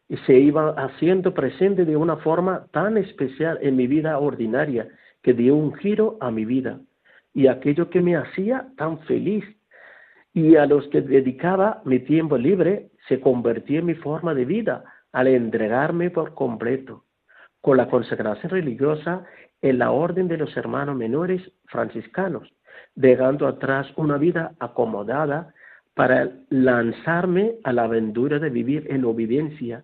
y 0.08 0.18
se 0.18 0.38
iba 0.38 0.70
haciendo 0.78 1.34
presente 1.34 1.84
de 1.84 1.98
una 1.98 2.18
forma 2.18 2.68
tan 2.72 2.96
especial 2.98 3.58
en 3.62 3.76
mi 3.76 3.88
vida 3.88 4.20
ordinaria 4.20 4.88
que 5.24 5.34
dio 5.34 5.56
un 5.56 5.74
giro 5.74 6.18
a 6.22 6.30
mi 6.30 6.46
vida 6.46 6.80
y 7.34 7.48
aquello 7.48 7.90
que 7.90 8.02
me 8.02 8.16
hacía 8.16 8.68
tan 8.78 9.00
feliz 9.00 9.44
y 10.32 10.58
a 10.58 10.68
los 10.68 10.88
que 10.90 11.02
dedicaba 11.02 11.82
mi 11.86 12.00
tiempo 12.00 12.38
libre 12.38 12.92
se 13.08 13.20
convertía 13.20 13.80
en 13.80 13.88
mi 13.88 13.96
forma 13.96 14.36
de 14.36 14.46
vida 14.46 14.84
al 15.12 15.28
entregarme 15.28 16.12
por 16.12 16.36
completo 16.36 17.05
con 17.66 17.78
la 17.78 17.90
consagración 17.90 18.52
religiosa 18.52 19.26
en 19.60 19.80
la 19.80 19.90
orden 19.90 20.28
de 20.28 20.38
los 20.38 20.56
hermanos 20.56 20.96
menores 20.96 21.42
franciscanos, 21.66 22.48
dejando 22.94 23.48
atrás 23.48 23.88
una 23.96 24.20
vida 24.20 24.54
acomodada 24.60 25.52
para 25.96 26.30
lanzarme 26.50 27.56
a 27.64 27.74
la 27.74 27.86
aventura 27.86 28.38
de 28.38 28.52
vivir 28.52 28.86
en 28.92 29.04
obediencia 29.04 29.84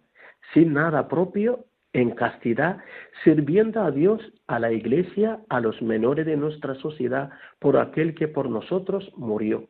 sin 0.53 0.73
nada 0.73 1.07
propio, 1.07 1.65
en 1.91 2.11
castidad, 2.11 2.77
sirviendo 3.23 3.81
a 3.81 3.89
Dios, 3.89 4.21
a 4.45 4.59
la 4.59 4.71
iglesia, 4.71 5.39
a 5.49 5.59
los 5.59 5.81
menores 5.81 6.27
de 6.27 6.37
nuestra 6.37 6.75
sociedad, 6.75 7.31
por 7.57 7.77
aquel 7.77 8.13
que 8.13 8.27
por 8.27 8.47
nosotros 8.47 9.11
murió. 9.17 9.67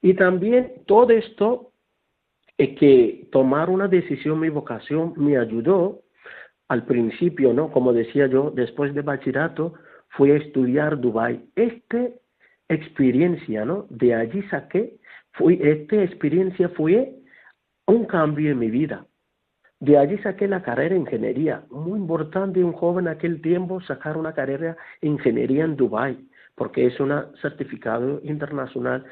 Y 0.00 0.14
también 0.14 0.74
todo 0.86 1.10
esto, 1.10 1.72
es 2.56 2.78
que 2.78 3.26
tomar 3.32 3.68
una 3.68 3.88
decisión, 3.88 4.38
mi 4.38 4.48
vocación, 4.48 5.14
me 5.16 5.36
ayudó 5.36 6.04
al 6.70 6.84
principio, 6.84 7.52
¿no? 7.52 7.72
Como 7.72 7.92
decía 7.92 8.28
yo, 8.28 8.52
después 8.52 8.94
de 8.94 9.02
bachillerato, 9.02 9.74
fui 10.10 10.30
a 10.30 10.36
estudiar 10.36 11.00
Dubai. 11.00 11.44
Esta 11.56 12.10
experiencia, 12.68 13.64
¿no? 13.64 13.86
De 13.90 14.14
allí 14.14 14.40
saqué, 14.44 14.96
fui, 15.32 15.58
esta 15.60 16.00
experiencia 16.00 16.68
fue 16.68 17.12
un 17.86 18.04
cambio 18.04 18.52
en 18.52 18.60
mi 18.60 18.70
vida. 18.70 19.04
De 19.80 19.98
allí 19.98 20.16
saqué 20.18 20.46
la 20.46 20.62
carrera 20.62 20.94
de 20.94 21.00
ingeniería. 21.00 21.64
Muy 21.70 21.98
importante 21.98 22.62
un 22.62 22.72
joven 22.72 23.08
en 23.08 23.14
aquel 23.14 23.42
tiempo 23.42 23.80
sacar 23.80 24.16
una 24.16 24.32
carrera 24.32 24.76
de 25.02 25.08
ingeniería 25.08 25.64
en 25.64 25.74
Dubai, 25.74 26.24
porque 26.54 26.86
es 26.86 27.00
un 27.00 27.12
certificado 27.42 28.20
internacional. 28.22 29.04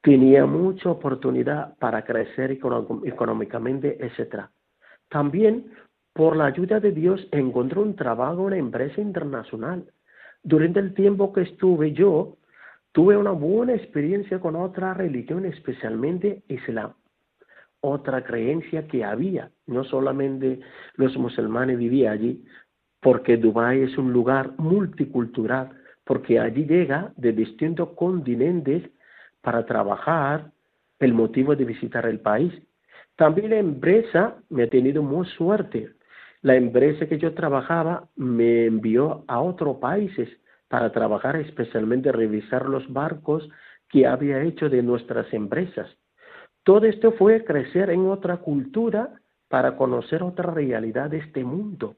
Tenía 0.00 0.46
mucha 0.46 0.90
oportunidad 0.90 1.76
para 1.76 2.02
crecer 2.02 2.50
económicamente, 2.50 3.98
etc. 4.02 4.46
También, 5.10 5.70
por 6.12 6.36
la 6.36 6.46
ayuda 6.46 6.80
de 6.80 6.92
Dios, 6.92 7.26
encontré 7.32 7.80
un 7.80 7.96
trabajo 7.96 8.40
en 8.40 8.46
una 8.46 8.56
empresa 8.58 9.00
internacional. 9.00 9.84
Durante 10.42 10.80
el 10.80 10.94
tiempo 10.94 11.32
que 11.32 11.42
estuve 11.42 11.92
yo, 11.92 12.36
tuve 12.92 13.16
una 13.16 13.30
buena 13.30 13.74
experiencia 13.74 14.40
con 14.40 14.56
otra 14.56 14.94
religión, 14.94 15.44
especialmente 15.46 16.42
Islam 16.48 16.94
otra 17.82 18.22
creencia 18.24 18.86
que 18.86 19.04
había. 19.04 19.50
No 19.66 19.84
solamente 19.84 20.60
los 20.94 21.16
musulmanes 21.18 21.78
vivían 21.78 22.14
allí, 22.14 22.44
porque 23.00 23.36
Dubái 23.36 23.82
es 23.82 23.98
un 23.98 24.12
lugar 24.12 24.52
multicultural, 24.56 25.70
porque 26.04 26.38
allí 26.38 26.64
llega 26.64 27.12
de 27.16 27.32
distintos 27.32 27.90
continentes 27.90 28.88
para 29.42 29.66
trabajar, 29.66 30.52
el 31.00 31.12
motivo 31.12 31.56
de 31.56 31.64
visitar 31.64 32.06
el 32.06 32.20
país. 32.20 32.52
También 33.16 33.50
la 33.50 33.58
empresa 33.58 34.36
me 34.48 34.62
ha 34.62 34.70
tenido 34.70 35.02
muy 35.02 35.26
suerte. 35.26 35.90
La 36.42 36.56
empresa 36.56 37.06
que 37.06 37.18
yo 37.18 37.34
trabajaba 37.34 38.08
me 38.16 38.66
envió 38.66 39.24
a 39.28 39.40
otros 39.40 39.76
países 39.76 40.28
para 40.66 40.90
trabajar, 40.90 41.36
especialmente 41.36 42.10
revisar 42.10 42.68
los 42.68 42.92
barcos 42.92 43.48
que 43.88 44.06
había 44.08 44.42
hecho 44.42 44.68
de 44.68 44.82
nuestras 44.82 45.32
empresas. 45.32 45.88
Todo 46.64 46.86
esto 46.86 47.12
fue 47.12 47.44
crecer 47.44 47.90
en 47.90 48.06
otra 48.06 48.38
cultura 48.38 49.10
para 49.48 49.76
conocer 49.76 50.24
otra 50.24 50.52
realidad 50.52 51.10
de 51.10 51.18
este 51.18 51.44
mundo 51.44 51.96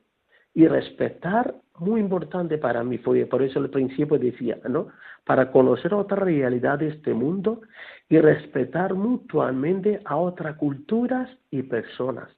y 0.53 0.67
respetar, 0.69 1.55
muy 1.79 2.01
importante 2.01 2.59
para 2.59 2.85
mí, 2.85 2.99
fue 2.99 3.25
por 3.27 3.43
eso 3.43 3.59
al 3.61 3.71
principio 3.71 4.19
decía, 4.19 4.59
¿no? 4.69 4.89
Para 5.25 5.51
conocer 5.51 5.95
otra 5.95 6.19
realidad 6.19 6.79
de 6.79 6.89
este 6.89 7.15
mundo 7.15 7.63
y 8.11 8.19
respetar 8.19 8.95
mutuamente 8.95 10.01
a 10.05 10.17
otras 10.17 10.57
culturas 10.57 11.31
y 11.51 11.63
personas. 11.63 12.29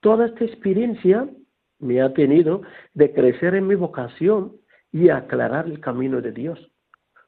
Toda 0.00 0.26
esta 0.26 0.44
experiencia 0.44 1.28
me 1.78 2.00
ha 2.00 2.12
tenido 2.14 2.62
de 2.94 3.12
crecer 3.12 3.54
en 3.54 3.66
mi 3.66 3.74
vocación 3.74 4.56
y 4.92 5.08
aclarar 5.08 5.66
el 5.66 5.80
camino 5.80 6.20
de 6.20 6.32
Dios. 6.32 6.70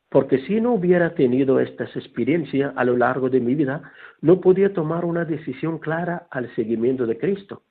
Porque 0.09 0.39
si 0.47 0.61
no 0.61 0.75
hubiera 0.75 1.15
tenido 1.15 1.59
estas 1.59 1.95
experiencias 1.97 2.73
a 2.77 2.85
lo 2.85 2.97
largo 2.97 3.31
de 3.31 3.41
mi 3.41 3.55
vida, 3.55 3.93
no 4.21 4.41
podía 4.41 4.73
tomar 4.73 5.05
una 5.05 5.25
decisión 5.25 5.79
clara 5.79 6.27
al 6.31 6.55
seguimiento 6.55 7.07
de 7.07 7.19
Cristo. 7.19 7.63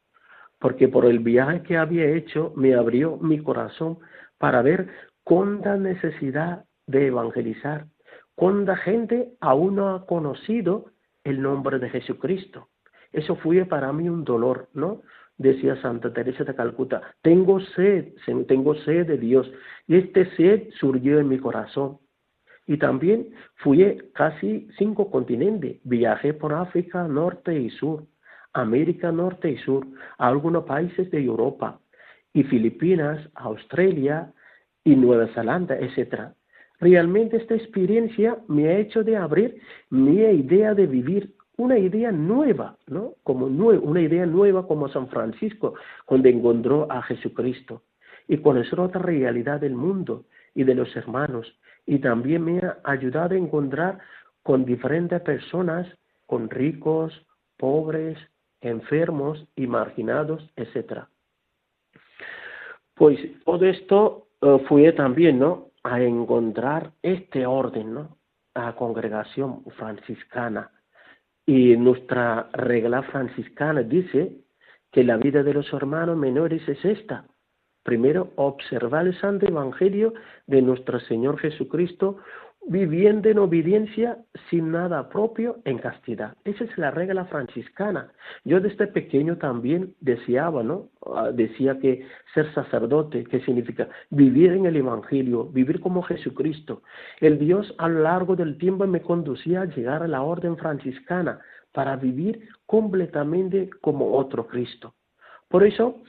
Porque 0.60 0.88
por 0.88 1.06
el 1.06 1.20
viaje 1.20 1.62
que 1.62 1.78
había 1.78 2.06
hecho 2.06 2.54
me 2.56 2.74
abrió 2.74 3.18
mi 3.18 3.40
corazón 3.40 4.00
para 4.38 4.62
ver 4.64 4.88
cuánta 5.24 5.78
necesidad 5.78 6.66
de 6.88 7.08
evangelizar, 7.08 7.86
cuánta 8.36 8.76
gente 8.76 9.34
aún 9.40 9.76
no 9.76 9.90
ha 9.90 10.06
conocido 10.06 10.86
el 11.24 11.42
nombre 11.42 11.78
de 11.78 11.90
Jesucristo. 11.90 12.71
Eso 13.12 13.36
fue 13.36 13.66
para 13.66 13.92
mí 13.94 14.10
un 14.10 14.24
dolor, 14.24 14.70
¿no? 14.74 15.02
Decía 15.38 15.82
Santa 15.82 16.14
Teresa 16.14 16.44
de 16.44 16.56
Calcuta, 16.56 17.02
tengo 17.22 17.60
sed, 17.60 18.14
tengo 18.48 18.76
sed 18.76 19.08
de 19.08 19.18
Dios. 19.18 19.52
Y 19.88 19.98
este 19.98 20.26
sed 20.36 20.70
surgió 20.80 21.20
en 21.20 21.30
mi 21.30 21.40
corazón 21.40 21.98
Y 22.68 22.78
también 22.78 23.34
fui 23.56 23.98
casi 24.14 24.68
cinco 24.78 25.10
continentes. 25.10 25.80
Viajé 25.84 26.34
por 26.34 26.54
África, 26.54 27.08
norte 27.08 27.60
y 27.60 27.70
sur, 27.72 28.06
América 28.54 29.12
Norte 29.12 29.50
y 29.50 29.58
Sur, 29.58 29.88
algunos 30.18 30.66
países 30.66 31.10
de 31.12 31.24
Europa, 31.24 31.80
y 32.34 32.44
Filipinas, 32.44 33.30
Australia 33.36 34.32
y 34.84 34.96
Nueva 34.96 35.28
Zelanda, 35.34 35.78
etc. 35.78 36.34
Realmente 36.80 37.38
esta 37.38 37.56
experiencia 37.56 38.38
me 38.48 38.68
ha 38.68 38.78
hecho 38.78 39.04
de 39.04 39.18
abrir 39.18 39.62
mi 39.90 40.18
idea 40.18 40.74
de 40.74 40.88
vivir 40.88 41.34
una 41.62 41.78
idea 41.78 42.12
nueva, 42.12 42.78
¿no? 42.88 43.14
Como 43.24 43.46
una 43.46 44.02
idea 44.02 44.26
nueva 44.26 44.68
como 44.68 44.90
San 44.90 45.08
Francisco, 45.08 45.76
cuando 46.06 46.28
encontró 46.28 46.92
a 46.92 47.02
Jesucristo 47.04 47.84
y 48.28 48.38
conocer 48.38 48.80
otra 48.80 49.02
realidad 49.02 49.62
del 49.62 49.76
mundo 49.76 50.26
y 50.56 50.64
de 50.64 50.74
los 50.74 50.96
hermanos. 50.96 51.48
Y 51.86 52.00
también 52.00 52.44
me 52.44 52.60
ha 52.60 52.78
ayudado 52.84 53.36
a 53.36 53.38
encontrar 53.38 54.00
con 54.44 54.66
diferentes 54.66 55.22
personas, 55.22 55.88
con 56.26 56.50
ricos, 56.50 57.14
pobres, 57.58 58.18
enfermos 58.62 59.48
y 59.56 59.68
marginados, 59.68 60.50
etc. 60.56 61.04
Pues 62.96 63.20
todo 63.46 63.66
esto 63.66 64.28
uh, 64.42 64.60
fue 64.68 64.92
también, 64.94 65.40
¿no? 65.40 65.70
A 65.84 66.02
encontrar 66.02 66.92
este 67.04 67.46
orden, 67.46 67.94
¿no? 67.94 68.18
A 68.56 68.76
congregación 68.76 69.64
franciscana. 69.78 70.72
Y 71.46 71.76
nuestra 71.78 72.50
regla 72.54 73.04
franciscana 73.04 73.82
dice 73.84 74.32
que 74.92 75.04
la 75.04 75.18
vida 75.18 75.44
de 75.44 75.54
los 75.54 75.72
hermanos 75.74 76.18
menores 76.18 76.68
es 76.68 76.84
esta. 76.86 77.26
Primero, 77.84 78.32
observar 78.36 79.08
el 79.08 79.20
santo 79.20 79.48
evangelio 79.48 80.14
de 80.46 80.62
nuestro 80.62 81.00
Señor 81.00 81.40
Jesucristo 81.40 82.18
viviendo 82.68 83.28
en 83.30 83.40
obediencia 83.40 84.18
sin 84.50 84.72
nada 84.72 85.10
propio 85.10 85.58
en 85.66 85.80
castidad. 85.80 86.36
Esa 86.46 86.64
es 86.64 86.78
la 86.78 86.92
regla 86.92 87.26
franciscana. 87.26 88.12
Yo 88.46 88.60
desde 88.60 88.88
pequeño 88.88 89.38
también 89.38 89.96
deseaba, 90.00 90.62
¿no? 90.64 90.90
Ah, 91.06 91.32
decía 91.34 91.80
que 91.80 92.06
ser 92.34 92.54
sacerdote, 92.54 93.24
¿qué 93.26 93.42
significa? 93.42 93.90
Vivir 94.10 94.54
en 94.54 94.66
el 94.66 94.76
Evangelio, 94.76 95.46
vivir 95.46 95.80
como 95.80 96.04
Jesucristo. 96.04 96.84
El 97.20 97.40
Dios 97.40 97.74
a 97.78 97.90
lo 97.90 98.02
largo 98.02 98.36
del 98.36 98.58
tiempo 98.58 98.86
me 98.86 99.02
conducía 99.02 99.62
a 99.62 99.66
llegar 99.66 100.04
a 100.04 100.08
la 100.08 100.22
orden 100.22 100.58
franciscana 100.58 101.40
para 101.74 101.96
vivir 101.96 102.48
completamente 102.66 103.70
como 103.82 104.14
otro 104.18 104.46
Cristo. 104.48 104.94
Por 105.50 105.64
eso, 105.64 106.02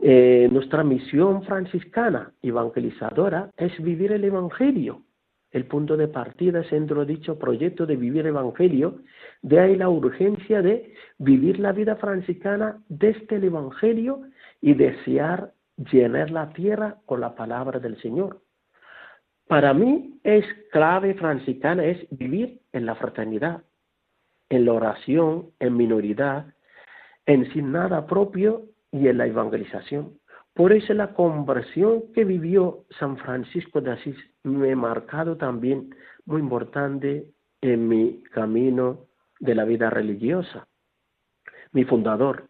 eh, 0.00 0.48
nuestra 0.52 0.84
misión 0.84 1.42
franciscana 1.42 2.32
evangelizadora 2.42 3.50
es 3.56 3.76
vivir 3.82 4.12
el 4.12 4.24
Evangelio 4.24 5.02
el 5.50 5.64
punto 5.64 5.96
de 5.96 6.08
partida 6.08 6.60
es 6.60 6.70
dentro 6.70 7.04
de 7.04 7.14
dicho 7.14 7.38
proyecto 7.38 7.86
de 7.86 7.96
vivir 7.96 8.26
evangelio, 8.26 9.00
de 9.42 9.60
ahí 9.60 9.76
la 9.76 9.88
urgencia 9.88 10.60
de 10.60 10.92
vivir 11.18 11.58
la 11.58 11.72
vida 11.72 11.96
franciscana 11.96 12.78
desde 12.88 13.36
el 13.36 13.44
evangelio 13.44 14.22
y 14.60 14.74
desear 14.74 15.52
llenar 15.90 16.30
la 16.30 16.52
tierra 16.52 16.96
con 17.06 17.20
la 17.20 17.34
palabra 17.34 17.78
del 17.78 18.00
Señor. 18.02 18.40
Para 19.46 19.72
mí 19.72 20.20
es 20.24 20.44
clave 20.70 21.14
franciscana 21.14 21.84
es 21.84 22.06
vivir 22.10 22.60
en 22.72 22.84
la 22.84 22.94
fraternidad, 22.96 23.62
en 24.50 24.66
la 24.66 24.74
oración, 24.74 25.50
en 25.58 25.76
minoridad, 25.76 26.46
en 27.24 27.50
sin 27.52 27.72
nada 27.72 28.06
propio 28.06 28.64
y 28.92 29.08
en 29.08 29.16
la 29.16 29.26
evangelización. 29.26 30.18
Por 30.58 30.72
eso 30.72 30.92
la 30.92 31.14
conversión 31.14 32.12
que 32.12 32.24
vivió 32.24 32.84
San 32.98 33.16
Francisco 33.16 33.80
de 33.80 33.92
Asís 33.92 34.16
me 34.42 34.72
ha 34.72 34.74
marcado 34.74 35.36
también 35.36 35.94
muy 36.26 36.40
importante 36.40 37.28
en 37.60 37.86
mi 37.86 38.24
camino 38.24 39.06
de 39.38 39.54
la 39.54 39.64
vida 39.64 39.88
religiosa. 39.88 40.66
Mi 41.70 41.84
fundador. 41.84 42.48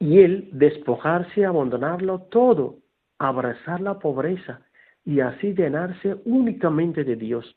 Y 0.00 0.18
él 0.18 0.48
despojarse, 0.50 1.44
abandonarlo 1.44 2.22
todo, 2.22 2.78
abrazar 3.20 3.80
la 3.80 4.00
pobreza 4.00 4.62
y 5.04 5.20
así 5.20 5.54
llenarse 5.54 6.16
únicamente 6.24 7.04
de 7.04 7.14
Dios. 7.14 7.56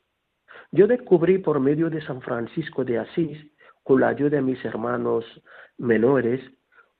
Yo 0.70 0.86
descubrí 0.86 1.38
por 1.38 1.58
medio 1.58 1.90
de 1.90 2.02
San 2.02 2.20
Francisco 2.20 2.84
de 2.84 3.00
Asís, 3.00 3.36
con 3.82 4.00
la 4.00 4.10
ayuda 4.10 4.36
de 4.36 4.42
mis 4.42 4.64
hermanos 4.64 5.24
menores, 5.76 6.40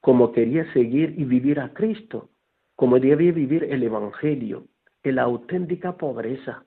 cómo 0.01 0.33
quería 0.33 0.65
seguir 0.73 1.15
y 1.17 1.25
vivir 1.25 1.61
a 1.61 1.73
Cristo 1.73 2.31
como 2.77 3.01
debe 3.01 3.33
vivir 3.33 3.65
el 3.65 3.83
Evangelio, 3.83 4.67
la 5.13 5.23
auténtica 5.23 5.97
pobreza, 5.97 6.65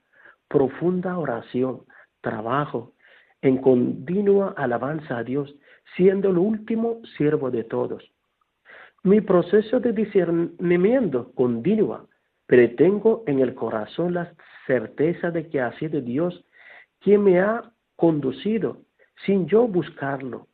profunda 0.47 1.17
oración, 1.17 1.83
trabajo, 2.21 2.93
en 3.41 3.57
continua 3.57 4.53
alabanza 4.57 5.17
a 5.17 5.23
Dios, 5.23 5.55
siendo 5.95 6.29
el 6.29 6.37
último 6.37 7.01
siervo 7.17 7.51
de 7.51 7.63
todos. 7.63 8.03
Mi 9.03 9.21
proceso 9.21 9.79
de 9.79 9.93
discernimiento 9.93 11.31
continúa, 11.33 12.05
pero 12.45 12.75
tengo 12.75 13.23
en 13.27 13.39
el 13.39 13.55
corazón 13.55 14.13
la 14.13 14.33
certeza 14.67 15.31
de 15.31 15.47
que 15.47 15.61
ha 15.61 15.71
sido 15.79 16.01
Dios 16.01 16.43
quien 16.99 17.23
me 17.23 17.39
ha 17.39 17.71
conducido, 17.95 18.81
sin 19.25 19.47
yo 19.47 19.67
buscarlo, 19.67 20.47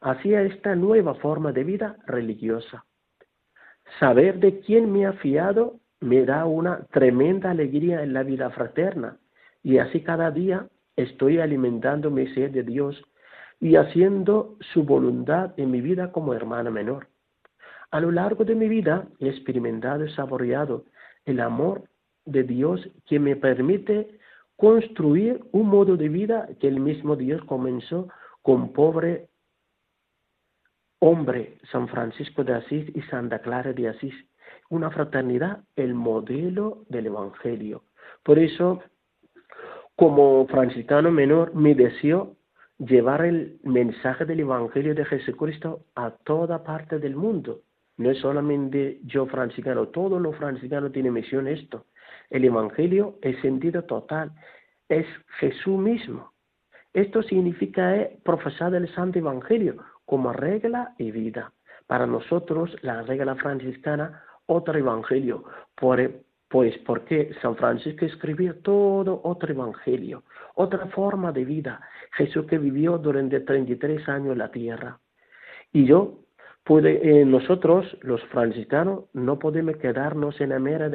hacia 0.00 0.42
esta 0.42 0.74
nueva 0.74 1.14
forma 1.14 1.52
de 1.52 1.62
vida 1.62 1.96
religiosa. 2.06 2.84
Saber 3.98 4.38
de 4.38 4.60
quién 4.60 4.92
me 4.92 5.06
ha 5.06 5.12
fiado 5.14 5.80
me 6.00 6.24
da 6.24 6.44
una 6.44 6.84
tremenda 6.92 7.50
alegría 7.50 8.02
en 8.02 8.12
la 8.12 8.22
vida 8.22 8.50
fraterna 8.50 9.18
y 9.62 9.78
así 9.78 10.00
cada 10.00 10.30
día 10.30 10.66
estoy 10.96 11.38
alimentando 11.38 12.10
mi 12.10 12.26
sed 12.34 12.50
de 12.50 12.62
Dios 12.62 13.02
y 13.60 13.76
haciendo 13.76 14.56
su 14.72 14.82
voluntad 14.82 15.52
en 15.56 15.70
mi 15.70 15.80
vida 15.80 16.10
como 16.10 16.34
hermana 16.34 16.70
menor. 16.70 17.06
A 17.92 18.00
lo 18.00 18.10
largo 18.10 18.44
de 18.44 18.54
mi 18.54 18.68
vida 18.68 19.06
he 19.20 19.28
experimentado 19.28 20.04
y 20.04 20.12
saboreado 20.12 20.84
el 21.24 21.40
amor 21.40 21.84
de 22.24 22.42
Dios 22.42 22.88
que 23.06 23.20
me 23.20 23.36
permite 23.36 24.18
construir 24.56 25.40
un 25.52 25.68
modo 25.68 25.96
de 25.96 26.08
vida 26.08 26.48
que 26.60 26.68
el 26.68 26.80
mismo 26.80 27.16
Dios 27.16 27.44
comenzó 27.44 28.08
con 28.42 28.72
pobre 28.72 29.28
hombre, 31.04 31.58
San 31.72 31.88
Francisco 31.88 32.44
de 32.44 32.54
Asís 32.54 32.86
y 32.94 33.02
Santa 33.02 33.40
Clara 33.40 33.72
de 33.72 33.88
Asís. 33.88 34.14
Una 34.70 34.88
fraternidad, 34.88 35.64
el 35.74 35.94
modelo 35.94 36.84
del 36.88 37.06
Evangelio. 37.06 37.82
Por 38.22 38.38
eso, 38.38 38.80
como 39.96 40.46
franciscano 40.46 41.10
menor, 41.10 41.56
mi 41.56 41.74
deseo 41.74 42.36
llevar 42.78 43.24
el 43.24 43.58
mensaje 43.64 44.24
del 44.24 44.40
Evangelio 44.40 44.94
de 44.94 45.04
Jesucristo 45.04 45.86
a 45.96 46.12
toda 46.12 46.62
parte 46.62 47.00
del 47.00 47.16
mundo. 47.16 47.62
No 47.96 48.08
es 48.08 48.18
solamente 48.18 49.00
yo 49.02 49.26
franciscano, 49.26 49.88
todos 49.88 50.22
los 50.22 50.36
franciscanos 50.36 50.92
tienen 50.92 51.14
misión 51.14 51.48
esto. 51.48 51.86
El 52.30 52.44
Evangelio 52.44 53.18
es 53.22 53.40
sentido 53.40 53.82
total, 53.82 54.30
es 54.88 55.06
Jesús 55.40 55.78
mismo. 55.80 56.32
Esto 56.92 57.24
significa 57.24 57.96
eh, 57.96 58.18
profesar 58.22 58.72
el 58.76 58.92
Santo 58.94 59.18
Evangelio, 59.18 59.82
como 60.12 60.34
regla 60.34 60.92
y 60.98 61.10
vida. 61.10 61.54
Para 61.86 62.06
nosotros, 62.06 62.76
la 62.82 63.00
regla 63.00 63.34
franciscana, 63.36 64.22
otro 64.44 64.78
evangelio. 64.78 65.42
pues 66.50 66.76
porque 66.84 67.32
San 67.40 67.56
Francisco 67.56 68.04
escribió 68.04 68.56
todo 68.56 69.22
otro 69.24 69.50
evangelio, 69.50 70.24
otra 70.54 70.84
forma 70.88 71.32
de 71.32 71.46
vida. 71.46 71.80
Jesús 72.12 72.44
que 72.44 72.58
vivió 72.58 72.98
durante 72.98 73.40
33 73.40 74.06
años 74.10 74.32
en 74.32 74.38
la 74.38 74.50
tierra. 74.50 74.98
Y 75.72 75.86
yo, 75.86 76.18
eh, 76.68 77.24
nosotros, 77.24 77.96
los 78.02 78.22
franciscanos, 78.24 79.04
no 79.14 79.38
podemos 79.38 79.78
quedarnos 79.78 80.38
en 80.42 80.50
la 80.50 80.58
mera 80.58 80.90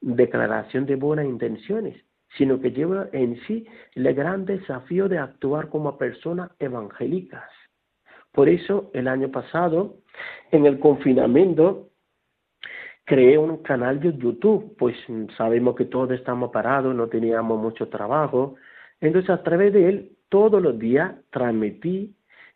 declaración 0.00 0.86
de 0.86 0.96
buenas 0.96 1.26
intenciones, 1.26 2.02
sino 2.38 2.58
que 2.62 2.70
lleva 2.70 3.10
en 3.12 3.38
sí 3.42 3.66
el 3.94 4.14
gran 4.14 4.46
desafío 4.46 5.06
de 5.06 5.18
actuar 5.18 5.68
como 5.68 5.98
personas 5.98 6.50
evangélicas. 6.58 7.57
Por 8.32 8.48
eso, 8.48 8.90
el 8.94 9.08
año 9.08 9.30
pasado, 9.30 9.96
en 10.50 10.66
el 10.66 10.78
confinamiento, 10.78 11.88
creé 13.04 13.38
un 13.38 13.58
canal 13.62 14.00
de 14.00 14.16
YouTube, 14.16 14.76
pues 14.78 14.96
sabemos 15.36 15.74
que 15.76 15.86
todos 15.86 16.10
estamos 16.10 16.50
parados, 16.50 16.94
no 16.94 17.08
teníamos 17.08 17.60
mucho 17.60 17.88
trabajo. 17.88 18.56
Entonces, 19.00 19.30
a 19.30 19.42
través 19.42 19.72
de 19.72 19.88
él, 19.88 20.12
todos 20.28 20.62
los 20.62 20.78
días 20.78 21.14
transmití 21.30 22.14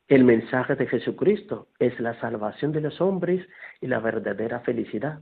el 0.08 0.24
mensaje 0.24 0.76
de 0.76 0.86
Jesucristo, 0.86 1.68
es 1.78 1.98
la 1.98 2.20
salvación 2.20 2.72
de 2.72 2.82
los 2.82 3.00
hombres 3.00 3.46
y 3.80 3.86
la 3.86 3.98
verdadera 3.98 4.60
felicidad. 4.60 5.20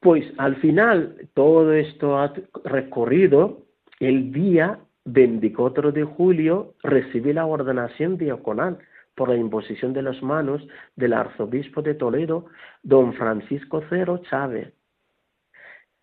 Pues 0.00 0.24
al 0.36 0.56
final, 0.56 1.28
todo 1.32 1.72
esto 1.72 2.18
ha 2.18 2.32
recorrido 2.64 3.62
el 4.00 4.32
día 4.32 4.80
24 5.04 5.92
de 5.92 6.02
julio, 6.02 6.74
recibí 6.82 7.32
la 7.32 7.46
ordenación 7.46 8.18
diaconal 8.18 8.78
por 9.14 9.28
la 9.28 9.36
imposición 9.36 9.92
de 9.92 10.02
las 10.02 10.22
manos 10.22 10.66
del 10.96 11.12
arzobispo 11.12 11.82
de 11.82 11.94
Toledo, 11.94 12.46
don 12.82 13.14
Francisco 13.14 13.82
Cero 13.88 14.20
Chávez. 14.28 14.72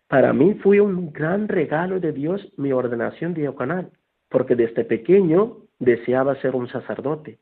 Para 0.08 0.32
mí 0.32 0.54
fue 0.62 0.80
un 0.80 1.12
gran 1.12 1.48
regalo 1.48 1.98
de 1.98 2.12
Dios 2.12 2.52
mi 2.56 2.72
ordenación 2.72 3.32
diaconal, 3.32 3.90
porque 4.28 4.54
desde 4.54 4.84
pequeño 4.84 5.58
deseaba 5.78 6.40
ser 6.42 6.54
un 6.54 6.68
sacerdote. 6.68 7.38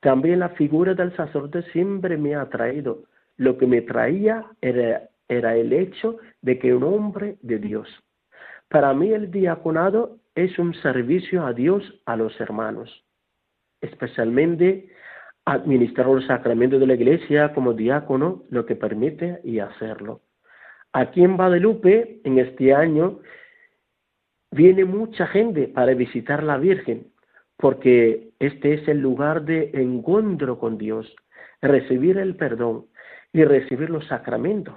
También 0.00 0.40
la 0.40 0.50
figura 0.50 0.94
del 0.94 1.14
sacerdote 1.16 1.62
siempre 1.72 2.16
me 2.16 2.34
ha 2.34 2.42
atraído. 2.42 3.04
Lo 3.36 3.56
que 3.56 3.66
me 3.66 3.82
traía 3.82 4.46
era, 4.60 5.08
era 5.28 5.56
el 5.56 5.72
hecho 5.72 6.18
de 6.42 6.58
que 6.58 6.74
un 6.74 6.84
hombre 6.84 7.36
de 7.42 7.58
Dios. 7.58 7.88
Para 8.68 8.92
mí 8.94 9.12
el 9.12 9.30
diaconado 9.30 10.18
es 10.34 10.58
un 10.58 10.74
servicio 10.74 11.46
a 11.46 11.52
Dios, 11.52 11.82
a 12.04 12.16
los 12.16 12.38
hermanos, 12.40 13.04
especialmente 13.80 14.88
administrar 15.52 16.06
los 16.06 16.26
sacramentos 16.26 16.78
de 16.78 16.86
la 16.86 16.94
iglesia 16.94 17.54
como 17.54 17.72
diácono, 17.72 18.44
lo 18.50 18.66
que 18.66 18.76
permite 18.76 19.40
y 19.44 19.60
hacerlo. 19.60 20.20
Aquí 20.92 21.22
en 21.22 21.36
Guadalupe, 21.36 22.20
en 22.24 22.38
este 22.38 22.74
año, 22.74 23.20
viene 24.50 24.84
mucha 24.84 25.26
gente 25.26 25.68
para 25.68 25.94
visitar 25.94 26.42
la 26.42 26.58
Virgen, 26.58 27.08
porque 27.56 28.30
este 28.38 28.74
es 28.74 28.88
el 28.88 29.00
lugar 29.00 29.44
de 29.44 29.70
encuentro 29.74 30.58
con 30.58 30.76
Dios, 30.78 31.14
recibir 31.62 32.18
el 32.18 32.36
perdón 32.36 32.86
y 33.32 33.44
recibir 33.44 33.90
los 33.90 34.06
sacramentos. 34.06 34.74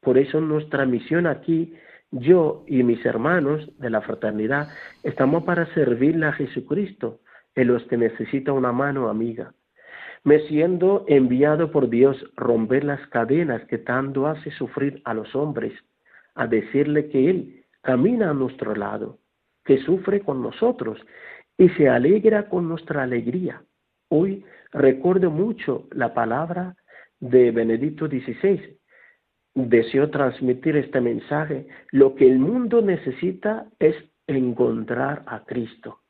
Por 0.00 0.18
eso 0.18 0.40
nuestra 0.40 0.84
misión 0.84 1.26
aquí, 1.26 1.74
yo 2.10 2.64
y 2.66 2.82
mis 2.82 3.04
hermanos 3.06 3.70
de 3.78 3.90
la 3.90 4.02
fraternidad, 4.02 4.68
estamos 5.04 5.44
para 5.44 5.66
servirle 5.74 6.26
a 6.26 6.32
Jesucristo, 6.32 7.20
en 7.54 7.68
los 7.68 7.82
que 7.84 7.96
necesita 7.96 8.52
una 8.52 8.72
mano 8.72 9.08
amiga. 9.08 9.54
Me 10.24 10.38
siendo 10.46 11.04
enviado 11.08 11.72
por 11.72 11.88
Dios 11.88 12.16
romper 12.36 12.84
las 12.84 13.04
cadenas 13.08 13.64
que 13.66 13.78
tanto 13.78 14.26
hace 14.26 14.52
sufrir 14.52 15.02
a 15.04 15.14
los 15.14 15.34
hombres, 15.34 15.72
a 16.34 16.46
decirle 16.46 17.08
que 17.08 17.28
Él 17.28 17.64
camina 17.80 18.30
a 18.30 18.34
nuestro 18.34 18.76
lado, 18.76 19.18
que 19.64 19.78
sufre 19.78 20.20
con 20.20 20.40
nosotros 20.40 21.00
y 21.58 21.68
se 21.70 21.88
alegra 21.88 22.48
con 22.48 22.68
nuestra 22.68 23.02
alegría. 23.02 23.62
Hoy 24.08 24.44
recuerdo 24.72 25.30
mucho 25.30 25.88
la 25.90 26.14
palabra 26.14 26.76
de 27.18 27.50
Benedicto 27.50 28.06
XVI. 28.06 28.78
Deseo 29.54 30.10
transmitir 30.10 30.76
este 30.76 31.00
mensaje. 31.00 31.66
Lo 31.90 32.14
que 32.14 32.30
el 32.30 32.38
mundo 32.38 32.80
necesita 32.80 33.66
es 33.78 33.96
encontrar 34.26 35.24
a 35.26 35.44
Cristo. 35.44 36.00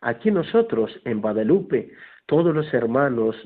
Aquí 0.00 0.30
nosotros, 0.30 0.90
en 1.04 1.20
Guadalupe, 1.20 1.92
todos 2.26 2.54
los 2.54 2.72
hermanos, 2.74 3.36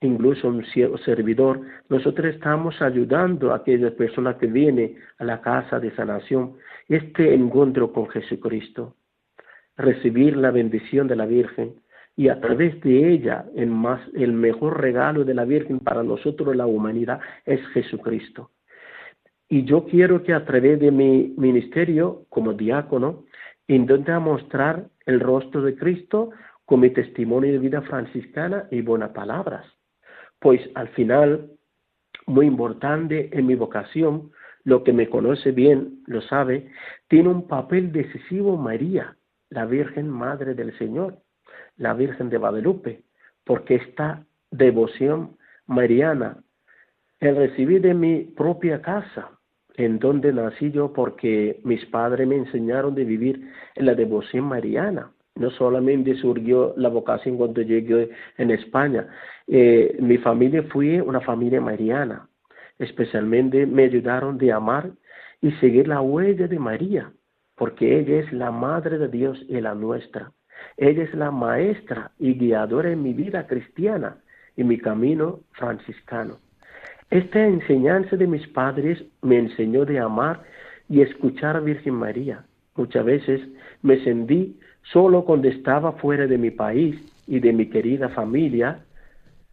incluso 0.00 0.48
un 0.48 0.64
servidor, 1.04 1.60
nosotros 1.88 2.34
estamos 2.34 2.80
ayudando 2.80 3.52
a 3.52 3.56
aquellas 3.56 3.92
personas 3.92 4.36
que 4.36 4.46
vienen 4.46 4.96
a 5.18 5.24
la 5.24 5.40
casa 5.40 5.78
de 5.78 5.94
sanación, 5.94 6.56
este 6.88 7.34
encuentro 7.34 7.92
con 7.92 8.08
Jesucristo 8.08 8.96
recibir 9.80 10.36
la 10.36 10.50
bendición 10.50 11.08
de 11.08 11.16
la 11.16 11.26
Virgen 11.26 11.74
y 12.16 12.28
a 12.28 12.40
través 12.40 12.80
de 12.82 13.12
ella 13.12 13.46
el, 13.56 13.70
más, 13.70 14.00
el 14.14 14.32
mejor 14.32 14.80
regalo 14.80 15.24
de 15.24 15.34
la 15.34 15.44
Virgen 15.44 15.80
para 15.80 16.02
nosotros 16.02 16.54
la 16.54 16.66
humanidad 16.66 17.20
es 17.44 17.66
Jesucristo. 17.68 18.50
Y 19.48 19.64
yo 19.64 19.86
quiero 19.86 20.22
que 20.22 20.32
a 20.32 20.44
través 20.44 20.78
de 20.78 20.90
mi 20.90 21.34
ministerio 21.36 22.26
como 22.28 22.52
diácono 22.52 23.24
intente 23.66 24.16
mostrar 24.18 24.88
el 25.06 25.20
rostro 25.20 25.62
de 25.62 25.76
Cristo 25.76 26.30
con 26.64 26.80
mi 26.80 26.90
testimonio 26.90 27.52
de 27.52 27.58
vida 27.58 27.82
franciscana 27.82 28.66
y 28.70 28.80
buenas 28.82 29.10
palabras. 29.10 29.64
Pues 30.40 30.60
al 30.74 30.88
final, 30.88 31.50
muy 32.26 32.46
importante 32.46 33.30
en 33.32 33.46
mi 33.46 33.54
vocación, 33.54 34.32
lo 34.64 34.84
que 34.84 34.92
me 34.92 35.08
conoce 35.08 35.52
bien 35.52 36.02
lo 36.06 36.20
sabe, 36.22 36.70
tiene 37.08 37.28
un 37.28 37.46
papel 37.46 37.92
decisivo 37.92 38.56
María, 38.56 39.16
la 39.48 39.66
Virgen 39.66 40.08
Madre 40.08 40.54
del 40.54 40.76
Señor, 40.78 41.18
la 41.76 41.94
Virgen 41.94 42.28
de 42.30 42.38
Guadalupe, 42.38 43.02
porque 43.44 43.76
esta 43.76 44.24
devoción 44.50 45.36
mariana, 45.66 46.42
el 47.20 47.36
recibir 47.36 47.80
de 47.82 47.94
mi 47.94 48.24
propia 48.24 48.82
casa, 48.82 49.30
en 49.74 49.98
donde 49.98 50.32
nací 50.32 50.70
yo 50.70 50.92
porque 50.92 51.60
mis 51.64 51.84
padres 51.86 52.26
me 52.26 52.36
enseñaron 52.36 52.94
de 52.94 53.04
vivir 53.04 53.50
en 53.76 53.86
la 53.86 53.94
devoción 53.94 54.44
mariana. 54.44 55.10
No 55.36 55.50
solamente 55.50 56.14
surgió 56.16 56.74
la 56.76 56.88
vocación 56.88 57.36
cuando 57.36 57.62
llegué 57.62 58.10
en 58.36 58.50
España, 58.50 59.08
eh, 59.46 59.96
mi 60.00 60.18
familia 60.18 60.62
fue 60.64 61.00
una 61.00 61.20
familia 61.20 61.60
mariana, 61.60 62.28
especialmente 62.78 63.66
me 63.66 63.84
ayudaron 63.84 64.38
de 64.38 64.52
amar 64.52 64.90
y 65.40 65.52
seguir 65.52 65.88
la 65.88 66.00
huella 66.00 66.46
de 66.46 66.58
María 66.58 67.12
porque 67.60 67.98
ella 67.98 68.20
es 68.20 68.32
la 68.32 68.50
Madre 68.50 68.96
de 68.96 69.08
Dios 69.08 69.38
y 69.46 69.60
la 69.60 69.74
nuestra. 69.74 70.32
Ella 70.78 71.02
es 71.02 71.12
la 71.12 71.30
maestra 71.30 72.10
y 72.18 72.32
guiadora 72.32 72.90
en 72.90 73.02
mi 73.02 73.12
vida 73.12 73.46
cristiana 73.46 74.16
y 74.56 74.64
mi 74.64 74.78
camino 74.78 75.40
franciscano. 75.50 76.38
Esta 77.10 77.46
enseñanza 77.46 78.16
de 78.16 78.26
mis 78.26 78.48
padres 78.48 79.04
me 79.20 79.38
enseñó 79.38 79.84
de 79.84 79.98
amar 79.98 80.42
y 80.88 81.02
escuchar 81.02 81.54
a 81.58 81.60
Virgen 81.60 81.96
María. 81.96 82.46
Muchas 82.76 83.04
veces 83.04 83.42
me 83.82 84.02
sentí 84.04 84.58
solo 84.82 85.24
cuando 85.24 85.48
estaba 85.48 85.92
fuera 85.92 86.26
de 86.26 86.38
mi 86.38 86.50
país 86.50 86.96
y 87.26 87.40
de 87.40 87.52
mi 87.52 87.66
querida 87.66 88.08
familia. 88.08 88.84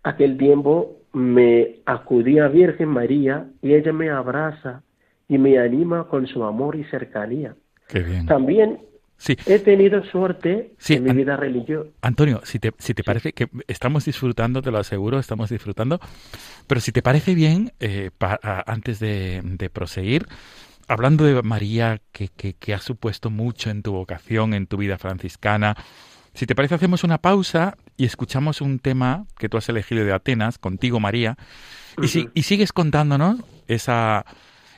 Aquel 0.04 0.38
tiempo 0.38 0.98
me 1.14 1.78
acudí 1.86 2.40
a 2.40 2.48
Virgen 2.48 2.90
María 2.90 3.48
y 3.62 3.74
ella 3.74 3.94
me 3.94 4.10
abraza 4.10 4.84
y 5.28 5.38
me 5.38 5.60
anima 5.60 6.06
con 6.06 6.28
su 6.28 6.44
amor 6.44 6.76
y 6.76 6.84
cercanía. 6.86 7.56
También 8.28 8.80
he 9.46 9.60
tenido 9.60 10.04
suerte 10.06 10.74
en 10.90 11.04
mi 11.04 11.12
vida 11.12 11.36
religiosa. 11.38 11.90
Antonio, 12.02 12.42
si 12.44 12.60
te, 12.60 12.72
si 12.78 12.94
te 12.94 13.04
parece 13.04 13.34
que 13.34 13.48
estamos 13.68 14.06
disfrutando, 14.06 14.62
te 14.62 14.72
lo 14.72 14.78
aseguro, 14.78 15.20
estamos 15.20 15.50
disfrutando, 15.50 16.00
pero 16.68 16.82
si 16.82 16.92
te 16.92 17.02
parece 17.02 17.34
bien, 17.34 17.72
eh, 17.80 18.12
antes 18.66 19.00
de, 19.00 19.70
proseguir, 19.74 20.26
hablando 20.88 21.26
de 21.26 21.42
María, 21.44 22.02
que, 22.12 22.30
que, 22.30 22.74
ha 22.74 22.80
supuesto 22.80 23.30
mucho 23.30 23.70
en 23.70 23.84
tu 23.84 23.92
vocación, 23.92 24.54
en 24.54 24.68
tu 24.68 24.78
vida 24.78 24.98
franciscana, 24.98 25.76
si 26.34 26.46
te 26.46 26.54
parece, 26.54 26.76
hacemos 26.76 27.04
una 27.04 27.18
pausa 27.18 27.78
y 27.98 28.06
escuchamos 28.06 28.62
un 28.62 28.78
tema 28.78 29.26
que 29.40 29.50
tú 29.50 29.58
has 29.58 29.68
elegido 29.70 30.06
de 30.06 30.14
Atenas, 30.14 30.60
contigo 30.60 31.00
María, 31.00 31.36
y, 32.00 32.10
si, 32.10 32.30
y 32.36 32.44
sigues 32.44 32.74
contándonos 32.74 33.40
esa, 33.68 34.24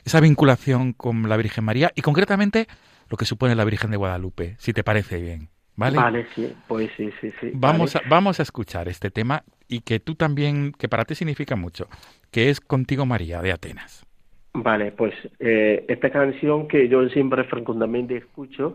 esa 0.04 0.20
vinculación 0.20 0.94
con 0.94 1.28
la 1.28 1.36
Virgen 1.36 1.64
María 1.64 1.92
y 1.94 2.00
concretamente 2.00 2.66
lo 3.10 3.18
que 3.18 3.26
supone 3.26 3.54
la 3.54 3.64
Virgen 3.64 3.90
de 3.90 3.98
Guadalupe, 3.98 4.56
si 4.58 4.72
te 4.72 4.82
parece 4.82 5.20
bien. 5.20 5.50
¿Vale? 5.76 5.96
Vale, 5.96 6.26
sí, 6.34 6.52
pues 6.66 6.90
sí, 6.96 7.10
sí, 7.20 7.30
sí. 7.40 7.50
Vamos, 7.54 7.96
a, 7.96 8.02
vamos 8.08 8.38
a 8.38 8.42
escuchar 8.42 8.88
este 8.88 9.10
tema 9.10 9.44
y 9.68 9.80
que 9.80 10.00
tú 10.00 10.14
también, 10.14 10.72
que 10.72 10.88
para 10.88 11.04
ti 11.04 11.14
significa 11.14 11.56
mucho, 11.56 11.88
que 12.30 12.50
es 12.50 12.60
Contigo 12.60 13.06
María 13.06 13.40
de 13.40 13.52
Atenas. 13.52 14.06
Vale, 14.52 14.92
pues 14.92 15.14
eh, 15.38 15.84
esta 15.88 16.10
canción 16.10 16.66
que 16.66 16.88
yo 16.88 17.08
siempre 17.10 17.44
frecuentemente 17.44 18.16
escucho, 18.16 18.74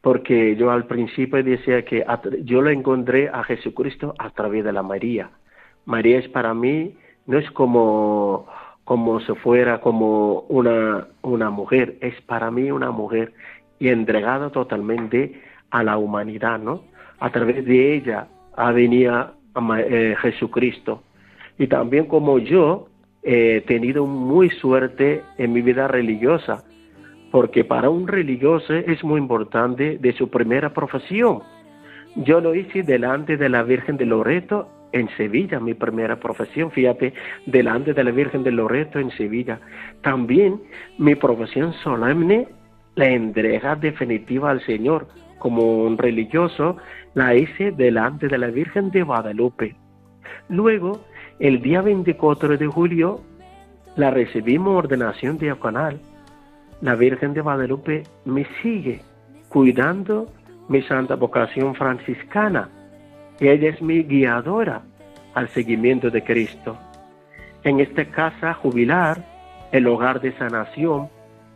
porque 0.00 0.56
yo 0.56 0.70
al 0.70 0.86
principio 0.86 1.42
decía 1.42 1.84
que 1.84 2.04
yo 2.44 2.62
lo 2.62 2.70
encontré 2.70 3.28
a 3.28 3.44
Jesucristo 3.44 4.14
a 4.18 4.30
través 4.30 4.64
de 4.64 4.72
la 4.72 4.82
María. 4.82 5.30
María 5.84 6.18
es 6.18 6.28
para 6.28 6.54
mí, 6.54 6.96
no 7.26 7.38
es 7.38 7.50
como 7.50 8.46
como 8.84 9.20
si 9.20 9.32
fuera 9.36 9.80
como 9.80 10.40
una, 10.48 11.06
una 11.22 11.48
mujer, 11.50 11.96
es 12.00 12.20
para 12.22 12.50
mí 12.50 12.72
una 12.72 12.90
mujer 12.90 13.32
y 13.78 13.88
entregada 13.88 14.50
totalmente 14.50 15.40
a 15.70 15.84
la 15.84 15.96
humanidad, 15.96 16.58
¿no? 16.58 16.82
A 17.20 17.30
través 17.30 17.64
de 17.64 17.94
ella 17.94 18.26
venido 18.72 19.34
eh, 19.78 20.16
Jesucristo. 20.20 21.02
Y 21.58 21.66
también 21.66 22.06
como 22.06 22.38
yo 22.38 22.88
he 23.22 23.62
tenido 23.62 24.06
muy 24.06 24.50
suerte 24.50 25.22
en 25.38 25.52
mi 25.52 25.62
vida 25.62 25.88
religiosa, 25.88 26.64
porque 27.30 27.64
para 27.64 27.90
un 27.90 28.08
religioso 28.08 28.74
es 28.74 29.04
muy 29.04 29.20
importante 29.20 29.98
de 29.98 30.12
su 30.12 30.28
primera 30.28 30.72
profesión. 30.72 31.40
Yo 32.16 32.40
lo 32.40 32.54
hice 32.54 32.82
delante 32.82 33.36
de 33.36 33.48
la 33.48 33.62
Virgen 33.62 33.96
de 33.96 34.06
Loreto 34.06 34.68
en 34.92 35.08
Sevilla, 35.16 35.60
mi 35.60 35.74
primera 35.74 36.16
profesión, 36.18 36.70
fíjate, 36.70 37.14
delante 37.46 37.94
de 37.94 38.02
la 38.02 38.10
Virgen 38.10 38.42
de 38.42 38.50
Loreto 38.50 38.98
en 38.98 39.10
Sevilla. 39.12 39.60
También 40.02 40.60
mi 40.98 41.14
profesión 41.14 41.72
solemne 41.84 42.48
la 42.96 43.08
entrega 43.08 43.76
definitiva 43.76 44.50
al 44.50 44.60
Señor 44.66 45.06
como 45.38 45.84
un 45.84 45.96
religioso 45.96 46.76
la 47.14 47.34
hice 47.34 47.72
delante 47.72 48.28
de 48.28 48.38
la 48.38 48.48
Virgen 48.48 48.90
de 48.90 49.02
Guadalupe. 49.02 49.76
Luego, 50.48 51.04
el 51.40 51.62
día 51.62 51.80
24 51.80 52.58
de 52.58 52.66
julio, 52.66 53.22
la 53.96 54.10
recibimos 54.10 54.76
ordenación 54.76 55.38
diaconal. 55.38 55.98
La 56.82 56.94
Virgen 56.94 57.32
de 57.32 57.40
Guadalupe 57.40 58.02
me 58.26 58.46
sigue 58.62 59.00
cuidando 59.48 60.30
mi 60.68 60.82
santa 60.82 61.16
vocación 61.16 61.74
franciscana. 61.74 62.68
Ella 63.40 63.70
es 63.70 63.80
mi 63.80 64.02
guiadora 64.02 64.82
al 65.32 65.48
seguimiento 65.48 66.10
de 66.10 66.22
Cristo. 66.22 66.76
En 67.64 67.80
esta 67.80 68.04
casa 68.04 68.52
jubilar, 68.52 69.24
el 69.72 69.86
hogar 69.86 70.20
de 70.20 70.36
sanación, 70.36 71.08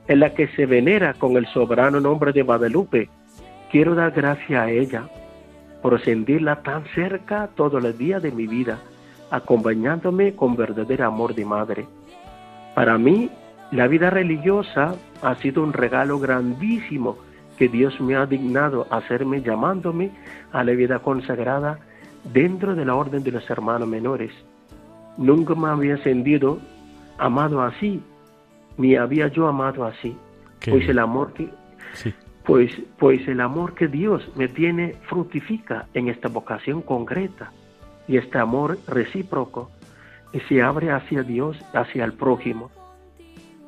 en 0.09 0.21
la 0.21 0.31
que 0.31 0.49
se 0.49 0.65
venera 0.65 1.13
con 1.13 1.37
el 1.37 1.47
soberano 1.49 2.01
nombre 2.01 2.33
de 2.33 2.43
Guadalupe. 2.43 3.11
Quiero 3.71 3.95
dar 3.95 4.13
gracias 4.13 4.63
a 4.63 4.71
ella 4.71 5.05
por 5.83 6.01
sentirla 6.03 6.63
tan 6.63 6.87
cerca 6.95 7.51
todos 7.55 7.83
los 7.83 7.99
días 7.99 8.23
de 8.23 8.31
mi 8.31 8.47
vida, 8.47 8.79
acompañándome 9.35 10.37
con 10.37 10.55
verdadero 10.55 11.07
amor 11.07 11.35
de 11.35 11.45
madre. 11.45 11.87
Para 12.75 12.97
mí, 12.99 13.31
la 13.73 13.89
vida 13.89 14.09
religiosa 14.09 14.95
ha 15.23 15.35
sido 15.37 15.63
un 15.63 15.73
regalo 15.73 16.21
grandísimo 16.21 17.17
que 17.59 17.69
Dios 17.69 18.01
me 18.01 18.15
ha 18.15 18.27
dignado 18.27 18.87
hacerme 18.91 19.43
llamándome 19.43 20.13
a 20.53 20.63
la 20.63 20.73
vida 20.73 21.01
consagrada 21.01 21.81
dentro 22.33 22.77
de 22.77 22.85
la 22.85 22.95
orden 22.95 23.25
de 23.25 23.33
los 23.33 23.49
hermanos 23.51 23.89
menores. 23.89 24.31
Nunca 25.17 25.55
me 25.55 25.69
había 25.69 25.97
sentido 25.99 26.61
amado 27.19 27.61
así, 27.61 28.01
ni 28.77 28.95
había 28.95 29.29
yo 29.29 29.49
amado 29.49 29.85
así. 29.85 30.17
pues 30.65 30.89
el 30.89 30.99
amor 30.99 31.33
que 31.33 31.49
pues 32.45 32.73
pues 32.99 33.27
el 33.29 33.41
amor 33.41 33.75
que 33.75 33.89
Dios 33.89 34.23
me 34.37 34.49
tiene 34.49 34.95
fructifica 35.09 35.87
en 35.95 36.09
esta 36.09 36.29
vocación 36.29 36.83
concreta 36.83 37.53
y 38.07 38.17
este 38.17 38.39
amor 38.39 38.79
recíproco 38.87 39.71
y 40.33 40.41
se 40.41 40.63
abre 40.63 40.91
hacia 40.91 41.23
Dios, 41.23 41.57
hacia 41.73 42.05
el 42.05 42.13
prójimo. 42.13 42.71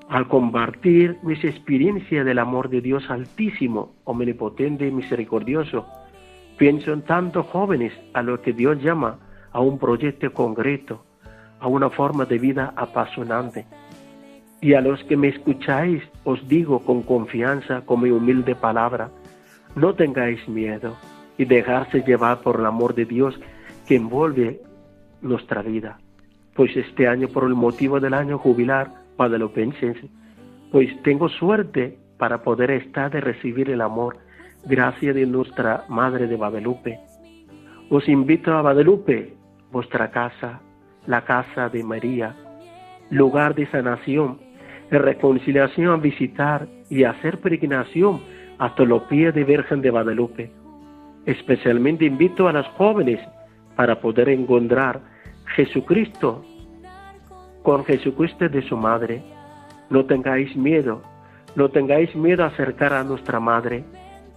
Al 0.08 0.28
compartir 0.28 1.16
mis 1.22 1.42
experiencias 1.44 2.24
del 2.24 2.38
amor 2.38 2.68
de 2.68 2.80
Dios 2.80 3.08
altísimo, 3.10 3.94
omnipotente 4.04 4.86
y 4.86 4.90
misericordioso, 4.90 5.86
pienso 6.58 6.92
en 6.92 7.02
tantos 7.02 7.46
jóvenes 7.46 7.92
a 8.14 8.22
los 8.22 8.40
que 8.40 8.52
Dios 8.52 8.82
llama 8.82 9.18
a 9.52 9.60
un 9.60 9.78
proyecto 9.78 10.32
concreto, 10.32 11.04
a 11.60 11.68
una 11.68 11.90
forma 11.90 12.24
de 12.24 12.38
vida 12.38 12.72
apasionante. 12.76 13.66
Y 14.60 14.74
a 14.74 14.80
los 14.80 15.02
que 15.04 15.16
me 15.16 15.28
escucháis 15.28 16.02
os 16.24 16.46
digo 16.48 16.80
con 16.80 17.02
confianza, 17.02 17.82
con 17.82 18.02
mi 18.02 18.10
humilde 18.10 18.54
palabra, 18.54 19.10
no 19.74 19.94
tengáis 19.94 20.48
miedo 20.48 20.96
y 21.36 21.44
dejarse 21.44 22.02
llevar 22.02 22.40
por 22.40 22.60
el 22.60 22.66
amor 22.66 22.94
de 22.94 23.04
Dios 23.04 23.38
que 23.86 23.96
envuelve 23.96 24.60
nuestra 25.22 25.62
vida. 25.62 25.98
Pues 26.54 26.76
este 26.76 27.06
año, 27.08 27.28
por 27.28 27.44
el 27.44 27.54
motivo 27.54 28.00
del 28.00 28.14
año 28.14 28.38
jubilar 28.38 28.88
guadalupense, 29.16 29.94
pues 30.72 30.90
tengo 31.02 31.28
suerte 31.28 31.98
para 32.18 32.42
poder 32.42 32.70
estar 32.70 33.10
de 33.10 33.20
recibir 33.20 33.70
el 33.70 33.80
amor, 33.80 34.18
gracias 34.64 35.14
de 35.14 35.26
nuestra 35.26 35.84
Madre 35.88 36.26
de 36.26 36.36
Guadalupe. 36.36 36.98
Os 37.90 38.08
invito 38.08 38.52
a 38.52 38.62
Guadalupe, 38.62 39.34
vuestra 39.70 40.10
casa, 40.10 40.60
la 41.06 41.24
casa 41.24 41.68
de 41.68 41.84
María, 41.84 42.34
lugar 43.10 43.54
de 43.54 43.66
sanación, 43.66 44.38
de 44.90 44.98
reconciliación 44.98 45.88
a 45.88 45.96
visitar 45.96 46.66
y 46.90 47.04
hacer 47.04 47.38
peregrinación 47.40 48.20
hasta 48.58 48.84
los 48.84 49.02
pies 49.04 49.34
de 49.34 49.44
Virgen 49.44 49.82
de 49.82 49.90
Guadalupe. 49.90 50.50
Especialmente 51.26 52.04
invito 52.04 52.48
a 52.48 52.52
las 52.52 52.66
jóvenes 52.68 53.20
para 53.76 54.00
poder 54.00 54.30
encontrar 54.30 55.00
Jesucristo 55.54 56.44
con 57.62 57.84
Jesucristo 57.84 58.48
de 58.48 58.62
su 58.62 58.76
madre. 58.76 59.22
No 59.90 60.04
tengáis 60.06 60.56
miedo, 60.56 61.02
no 61.54 61.68
tengáis 61.68 62.14
miedo 62.16 62.44
a 62.44 62.48
acercar 62.48 62.92
a 62.92 63.04
nuestra 63.04 63.38
madre. 63.38 63.84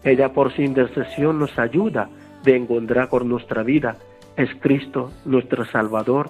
Ella 0.04 0.34
por 0.34 0.54
su 0.54 0.62
intercesión 0.62 1.39
nos 1.39 1.58
ayuda 1.58 2.10
de 2.43 2.56
encontrar 2.56 3.10
con 3.10 3.28
nuestra 3.28 3.63
vida. 3.63 3.97
Es 4.36 4.49
Cristo, 4.60 5.12
nuestro 5.25 5.65
Salvador 5.65 6.30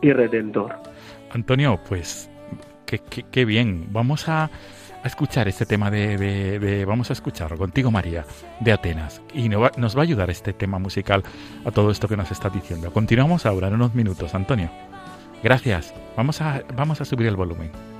y 0.00 0.12
Redentor. 0.12 0.74
Antonio, 1.30 1.78
pues 1.88 2.30
qué, 2.86 3.44
bien. 3.44 3.86
Vamos 3.90 4.28
a, 4.28 4.50
escuchar 5.04 5.48
este 5.48 5.66
tema 5.66 5.90
de, 5.90 6.84
Vamos 6.86 7.10
a 7.10 7.12
escucharlo 7.12 7.56
contigo, 7.56 7.90
María, 7.90 8.24
de 8.60 8.72
Atenas. 8.72 9.20
Y 9.34 9.48
nos 9.48 9.62
va, 9.62 9.72
nos 9.76 9.96
va 9.96 10.00
a 10.00 10.04
ayudar 10.04 10.30
este 10.30 10.52
tema 10.52 10.78
musical 10.78 11.22
a 11.64 11.70
todo 11.70 11.90
esto 11.90 12.08
que 12.08 12.16
nos 12.16 12.30
está 12.30 12.48
diciendo. 12.48 12.92
Continuamos 12.92 13.46
ahora 13.46 13.68
en 13.68 13.74
unos 13.74 13.94
minutos, 13.94 14.34
Antonio. 14.34 14.70
Gracias. 15.42 15.94
Vamos 16.16 16.40
a, 16.40 16.62
vamos 16.74 17.00
a 17.00 17.04
subir 17.04 17.26
el 17.26 17.36
volumen. 17.36 17.95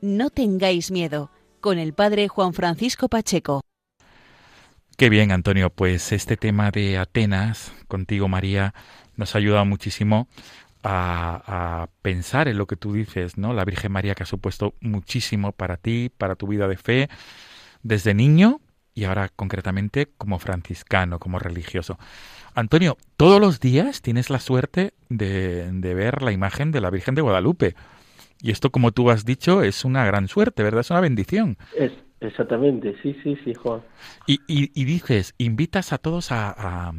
No 0.00 0.30
tengáis 0.30 0.90
miedo 0.90 1.30
con 1.60 1.78
el 1.78 1.92
padre 1.92 2.26
Juan 2.26 2.54
Francisco 2.54 3.08
Pacheco. 3.08 3.60
Qué 4.96 5.10
bien, 5.10 5.30
Antonio. 5.30 5.68
Pues 5.68 6.12
este 6.12 6.38
tema 6.38 6.70
de 6.70 6.96
Atenas, 6.96 7.72
contigo 7.86 8.28
María, 8.28 8.72
nos 9.14 9.34
ha 9.34 9.38
ayudado 9.38 9.66
muchísimo 9.66 10.26
a, 10.82 11.88
pensar 12.00 12.48
en 12.48 12.56
lo 12.56 12.66
que 12.66 12.76
tú 12.76 12.94
dices, 12.94 13.36
¿no? 13.36 13.52
La 13.52 13.66
Virgen 13.66 13.92
María 13.92 14.14
que 14.14 14.22
ha 14.22 14.26
supuesto 14.26 14.74
muchísimo 14.80 15.52
para 15.52 15.76
ti, 15.76 16.10
para 16.16 16.36
tu 16.36 16.46
vida 16.46 16.66
de 16.66 16.78
fe, 16.78 17.10
desde 17.82 18.14
niño 18.14 18.60
y 18.94 19.04
ahora 19.04 19.28
concretamente 19.28 20.08
como 20.16 20.38
franciscano, 20.38 21.18
como 21.18 21.38
religioso. 21.38 21.98
Antonio, 22.54 22.96
todos 23.18 23.38
los 23.38 23.60
días 23.60 24.00
tienes 24.00 24.30
la 24.30 24.40
suerte 24.40 24.94
de 25.10 25.94
ver 25.94 26.22
la 26.22 26.32
imagen 26.32 26.72
de 26.72 26.80
la 26.80 26.88
Virgen 26.88 27.14
de 27.14 27.20
Guadalupe. 27.22 27.74
Y 28.40 28.50
esto, 28.50 28.70
como 28.70 28.92
tú 28.92 29.10
has 29.10 29.24
dicho, 29.24 29.62
es 29.62 29.84
una 29.84 30.04
gran 30.04 30.28
suerte, 30.28 30.62
¿verdad? 30.62 30.80
Es 30.80 30.90
una 30.90 31.00
bendición. 31.00 31.56
Es, 31.76 31.92
exactamente, 32.20 32.94
sí, 33.02 33.16
sí, 33.22 33.36
sí, 33.44 33.54
Juan. 33.54 33.82
Y, 34.26 34.40
y, 34.46 34.84
dices, 34.84 35.34
invitas 35.38 35.92
a 35.92 35.98
todos 35.98 36.32
a, 36.32 36.92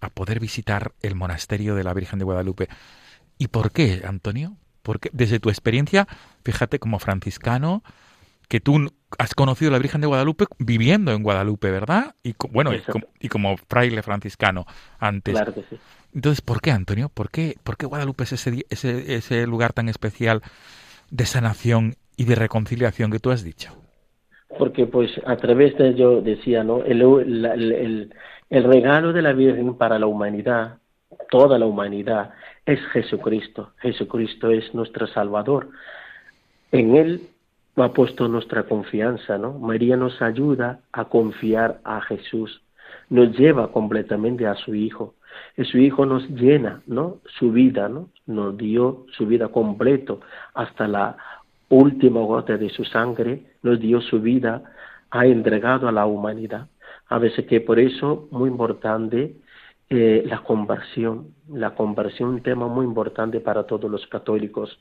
a, 0.00 0.10
poder 0.10 0.40
visitar 0.40 0.92
el 1.02 1.14
monasterio 1.14 1.74
de 1.74 1.84
la 1.84 1.94
Virgen 1.94 2.18
de 2.18 2.24
Guadalupe. 2.24 2.68
¿Y 3.38 3.48
por 3.48 3.70
qué, 3.70 4.02
Antonio? 4.04 4.56
Porque 4.82 5.10
desde 5.12 5.40
tu 5.40 5.48
experiencia, 5.48 6.08
fíjate 6.44 6.78
como 6.78 6.98
franciscano, 6.98 7.82
que 8.48 8.60
tú 8.60 8.92
has 9.18 9.34
conocido 9.34 9.70
a 9.70 9.72
la 9.72 9.78
Virgen 9.78 10.00
de 10.00 10.06
Guadalupe 10.06 10.46
viviendo 10.58 11.12
en 11.12 11.22
Guadalupe, 11.22 11.70
¿verdad? 11.70 12.14
Y 12.22 12.34
bueno, 12.50 12.72
y 12.74 12.80
como, 12.80 13.06
y 13.20 13.28
como, 13.28 13.56
fraile 13.56 14.02
franciscano 14.02 14.66
antes. 14.98 15.34
Claro 15.34 15.54
que 15.54 15.62
sí. 15.62 15.76
Entonces, 16.14 16.40
¿por 16.42 16.60
qué, 16.60 16.70
Antonio? 16.70 17.08
¿Por 17.08 17.30
qué, 17.30 17.56
por 17.62 17.76
qué 17.76 17.86
Guadalupe 17.86 18.24
es 18.24 18.32
ese, 18.32 18.66
ese, 18.68 19.14
ese 19.14 19.46
lugar 19.46 19.72
tan 19.72 19.88
especial 19.88 20.42
de 21.10 21.26
sanación 21.26 21.94
y 22.16 22.24
de 22.24 22.34
reconciliación 22.34 23.10
que 23.10 23.18
tú 23.18 23.30
has 23.30 23.42
dicho? 23.42 23.76
porque 24.58 24.86
pues 24.86 25.10
a 25.26 25.36
través 25.36 25.76
de 25.78 25.88
ello 25.88 26.20
decía, 26.20 26.62
¿no? 26.62 26.84
El, 26.84 27.02
el, 27.02 28.12
el 28.50 28.64
regalo 28.64 29.12
de 29.12 29.22
la 29.22 29.32
Virgen 29.32 29.76
para 29.76 29.98
la 29.98 30.06
humanidad, 30.06 30.78
toda 31.30 31.58
la 31.58 31.66
humanidad, 31.66 32.30
es 32.66 32.78
Jesucristo. 32.92 33.72
Jesucristo 33.78 34.50
es 34.50 34.74
nuestro 34.74 35.06
Salvador. 35.06 35.70
En 36.70 36.96
Él 36.96 37.22
ha 37.76 37.92
puesto 37.92 38.28
nuestra 38.28 38.64
confianza, 38.64 39.38
¿no? 39.38 39.58
María 39.58 39.96
nos 39.96 40.20
ayuda 40.20 40.80
a 40.92 41.06
confiar 41.06 41.80
a 41.84 42.00
Jesús, 42.02 42.62
nos 43.08 43.36
lleva 43.36 43.72
completamente 43.72 44.46
a 44.46 44.54
su 44.54 44.74
Hijo. 44.74 45.14
Y 45.56 45.64
su 45.64 45.78
Hijo 45.78 46.04
nos 46.04 46.28
llena, 46.28 46.82
¿no? 46.86 47.18
Su 47.38 47.52
vida, 47.52 47.88
¿no? 47.88 48.08
Nos 48.26 48.56
dio 48.58 49.06
su 49.12 49.26
vida 49.26 49.48
completo 49.48 50.20
hasta 50.54 50.86
la 50.86 51.16
última 51.70 52.20
gota 52.20 52.58
de 52.58 52.68
su 52.68 52.84
sangre, 52.84 53.46
nos 53.62 53.80
dio 53.80 54.02
su 54.02 54.20
vida, 54.20 54.62
ha 55.10 55.24
entregado 55.26 55.88
a 55.88 55.92
la 55.92 56.04
humanidad. 56.04 56.68
A 57.08 57.18
veces 57.18 57.46
que 57.46 57.60
por 57.62 57.78
eso, 57.78 58.28
muy 58.30 58.50
importante, 58.50 59.36
eh, 59.94 60.22
la 60.24 60.42
conversión. 60.42 61.34
La 61.50 61.74
conversión 61.74 62.30
es 62.30 62.36
un 62.36 62.42
tema 62.42 62.66
muy 62.66 62.86
importante 62.86 63.40
para 63.40 63.64
todos 63.64 63.90
los 63.90 64.06
católicos. 64.06 64.78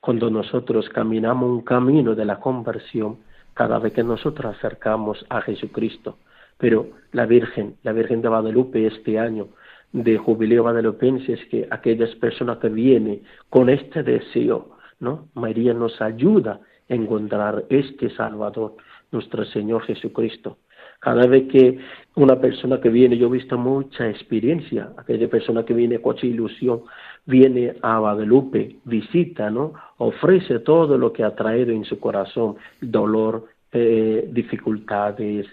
Cuando 0.00 0.30
nosotros 0.30 0.88
caminamos 0.88 1.50
un 1.50 1.60
camino 1.60 2.14
de 2.14 2.24
la 2.24 2.40
conversión, 2.40 3.18
cada 3.52 3.78
vez 3.78 3.92
que 3.92 4.02
nosotros 4.02 4.56
acercamos 4.56 5.22
a 5.28 5.42
Jesucristo. 5.42 6.16
Pero 6.56 6.88
la 7.12 7.26
Virgen, 7.26 7.76
la 7.82 7.92
Virgen 7.92 8.22
de 8.22 8.28
Guadalupe 8.28 8.86
este 8.86 9.18
año 9.18 9.48
de 9.92 10.16
Jubileo 10.16 10.62
Guadalupense 10.62 11.34
es 11.34 11.44
que 11.50 11.68
aquellas 11.70 12.14
personas 12.14 12.56
que 12.56 12.70
vienen 12.70 13.22
con 13.50 13.68
este 13.68 14.02
deseo, 14.02 14.78
¿no? 14.98 15.28
María 15.34 15.74
nos 15.74 16.00
ayuda 16.00 16.60
a 16.88 16.94
encontrar 16.94 17.66
este 17.68 18.08
Salvador, 18.16 18.76
nuestro 19.12 19.44
Señor 19.44 19.82
Jesucristo. 19.82 20.56
Cada 21.04 21.26
vez 21.26 21.48
que 21.48 21.78
una 22.14 22.40
persona 22.40 22.80
que 22.80 22.88
viene, 22.88 23.18
yo 23.18 23.26
he 23.26 23.32
visto 23.32 23.58
mucha 23.58 24.08
experiencia, 24.08 24.88
aquella 24.96 25.28
persona 25.28 25.62
que 25.62 25.74
viene 25.74 26.00
con 26.00 26.14
mucha 26.14 26.26
ilusión, 26.26 26.80
viene 27.26 27.74
a 27.82 27.98
Guadalupe, 27.98 28.76
visita, 28.84 29.50
¿no? 29.50 29.74
Ofrece 29.98 30.60
todo 30.60 30.96
lo 30.96 31.12
que 31.12 31.22
ha 31.22 31.34
traído 31.34 31.72
en 31.72 31.84
su 31.84 32.00
corazón, 32.00 32.56
dolor, 32.80 33.48
eh, 33.72 34.26
dificultades 34.32 35.46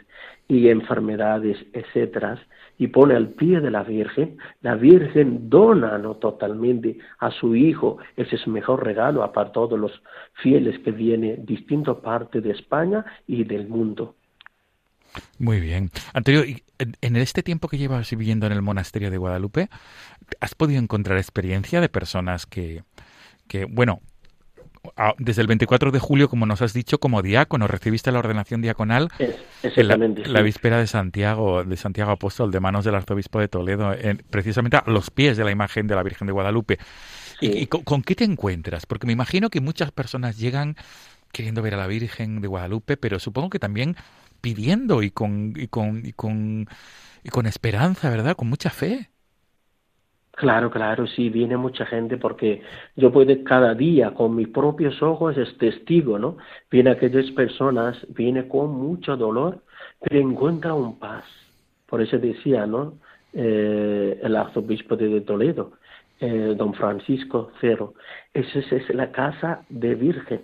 y 0.47 0.69
enfermedades, 0.69 1.57
etcétera, 1.73 2.39
y 2.77 2.87
pone 2.87 3.15
al 3.15 3.27
pie 3.31 3.59
de 3.59 3.71
la 3.71 3.83
Virgen, 3.83 4.37
la 4.61 4.75
Virgen 4.75 5.49
dona 5.49 5.97
¿no? 5.97 6.15
totalmente 6.15 6.97
a 7.19 7.29
su 7.29 7.57
Hijo, 7.57 7.97
ese 8.15 8.37
es 8.37 8.41
su 8.43 8.49
mejor 8.49 8.85
regalo 8.85 9.29
para 9.33 9.51
todos 9.51 9.77
los 9.77 9.91
fieles 10.35 10.79
que 10.79 10.91
vienen 10.91 11.45
de 11.45 11.55
distintas 11.55 11.97
partes 11.97 12.41
de 12.41 12.51
España 12.51 13.03
y 13.27 13.43
del 13.43 13.67
mundo. 13.67 14.15
Muy 15.39 15.59
bien. 15.59 15.91
Antonio, 16.13 16.43
en 16.79 17.15
este 17.15 17.43
tiempo 17.43 17.67
que 17.67 17.77
llevas 17.77 18.09
viviendo 18.11 18.45
en 18.45 18.53
el 18.53 18.61
monasterio 18.61 19.11
de 19.11 19.17
Guadalupe, 19.17 19.69
¿has 20.39 20.55
podido 20.55 20.79
encontrar 20.79 21.17
experiencia 21.17 21.81
de 21.81 21.89
personas 21.89 22.45
que, 22.45 22.83
que 23.47 23.65
bueno, 23.65 24.01
desde 25.19 25.41
el 25.41 25.47
24 25.47 25.91
de 25.91 25.99
julio, 25.99 26.27
como 26.27 26.45
nos 26.45 26.61
has 26.61 26.73
dicho, 26.73 26.99
como 26.99 27.21
diácono, 27.21 27.67
recibiste 27.67 28.11
la 28.11 28.19
ordenación 28.19 28.61
diaconal 28.61 29.09
en 29.63 30.33
la, 30.33 30.41
víspera 30.41 30.79
de 30.79 30.87
Santiago, 30.87 31.63
de 31.63 31.77
Santiago 31.77 32.11
Apóstol, 32.11 32.51
de 32.51 32.59
manos 32.59 32.83
del 32.83 32.95
arzobispo 32.95 33.39
de 33.39 33.47
Toledo, 33.47 33.95
precisamente 34.29 34.77
a 34.77 34.83
los 34.87 35.11
pies 35.11 35.37
de 35.37 35.43
la 35.43 35.51
imagen 35.51 35.87
de 35.87 35.95
la 35.95 36.03
Virgen 36.03 36.25
de 36.25 36.33
Guadalupe. 36.33 36.79
¿Y, 37.41 37.67
con, 37.67 38.01
qué 38.01 38.15
te 38.15 38.23
encuentras? 38.23 38.85
Porque 38.85 39.07
me 39.07 39.13
imagino 39.13 39.49
que 39.49 39.61
muchas 39.61 39.91
personas 39.91 40.37
llegan 40.37 40.75
queriendo 41.31 41.61
ver 41.61 41.75
a 41.75 41.77
la 41.77 41.87
Virgen 41.87 42.41
de 42.41 42.47
Guadalupe, 42.47 42.97
pero 42.97 43.19
supongo 43.19 43.49
que 43.49 43.59
también 43.59 43.95
pidiendo 44.41 45.03
y 45.03 45.11
con, 45.11 45.53
y 45.55 45.67
con, 45.67 46.05
y 46.05 46.13
con, 46.13 46.67
y 47.23 47.29
con 47.29 47.45
esperanza, 47.45 48.09
¿verdad? 48.09 48.35
Con 48.35 48.49
mucha 48.49 48.69
fe. 48.69 49.09
Claro, 50.33 50.71
claro, 50.71 51.05
sí, 51.07 51.29
viene 51.29 51.55
mucha 51.57 51.85
gente 51.85 52.17
porque 52.17 52.61
yo 52.95 53.11
puedo 53.11 53.31
cada 53.43 53.75
día 53.75 54.13
con 54.13 54.35
mis 54.35 54.47
propios 54.47 55.01
ojos 55.03 55.37
es 55.37 55.55
testigo, 55.57 56.17
¿no? 56.17 56.37
Viene 56.71 56.91
aquellas 56.91 57.29
personas, 57.31 57.97
viene 58.09 58.47
con 58.47 58.71
mucho 58.71 59.17
dolor, 59.17 59.61
pero 59.99 60.19
encuentra 60.19 60.73
un 60.73 60.97
paz. 60.97 61.25
Por 61.85 62.01
eso 62.01 62.17
decía, 62.17 62.65
¿no? 62.65 62.95
Eh, 63.33 64.19
el 64.23 64.35
arzobispo 64.35 64.95
de 64.95 65.21
Toledo, 65.21 65.73
eh, 66.19 66.55
don 66.57 66.73
Francisco 66.73 67.51
Cero, 67.61 67.93
esa 68.33 68.59
es 68.59 68.89
la 68.95 69.11
casa 69.11 69.63
de 69.69 69.95
Virgen 69.95 70.41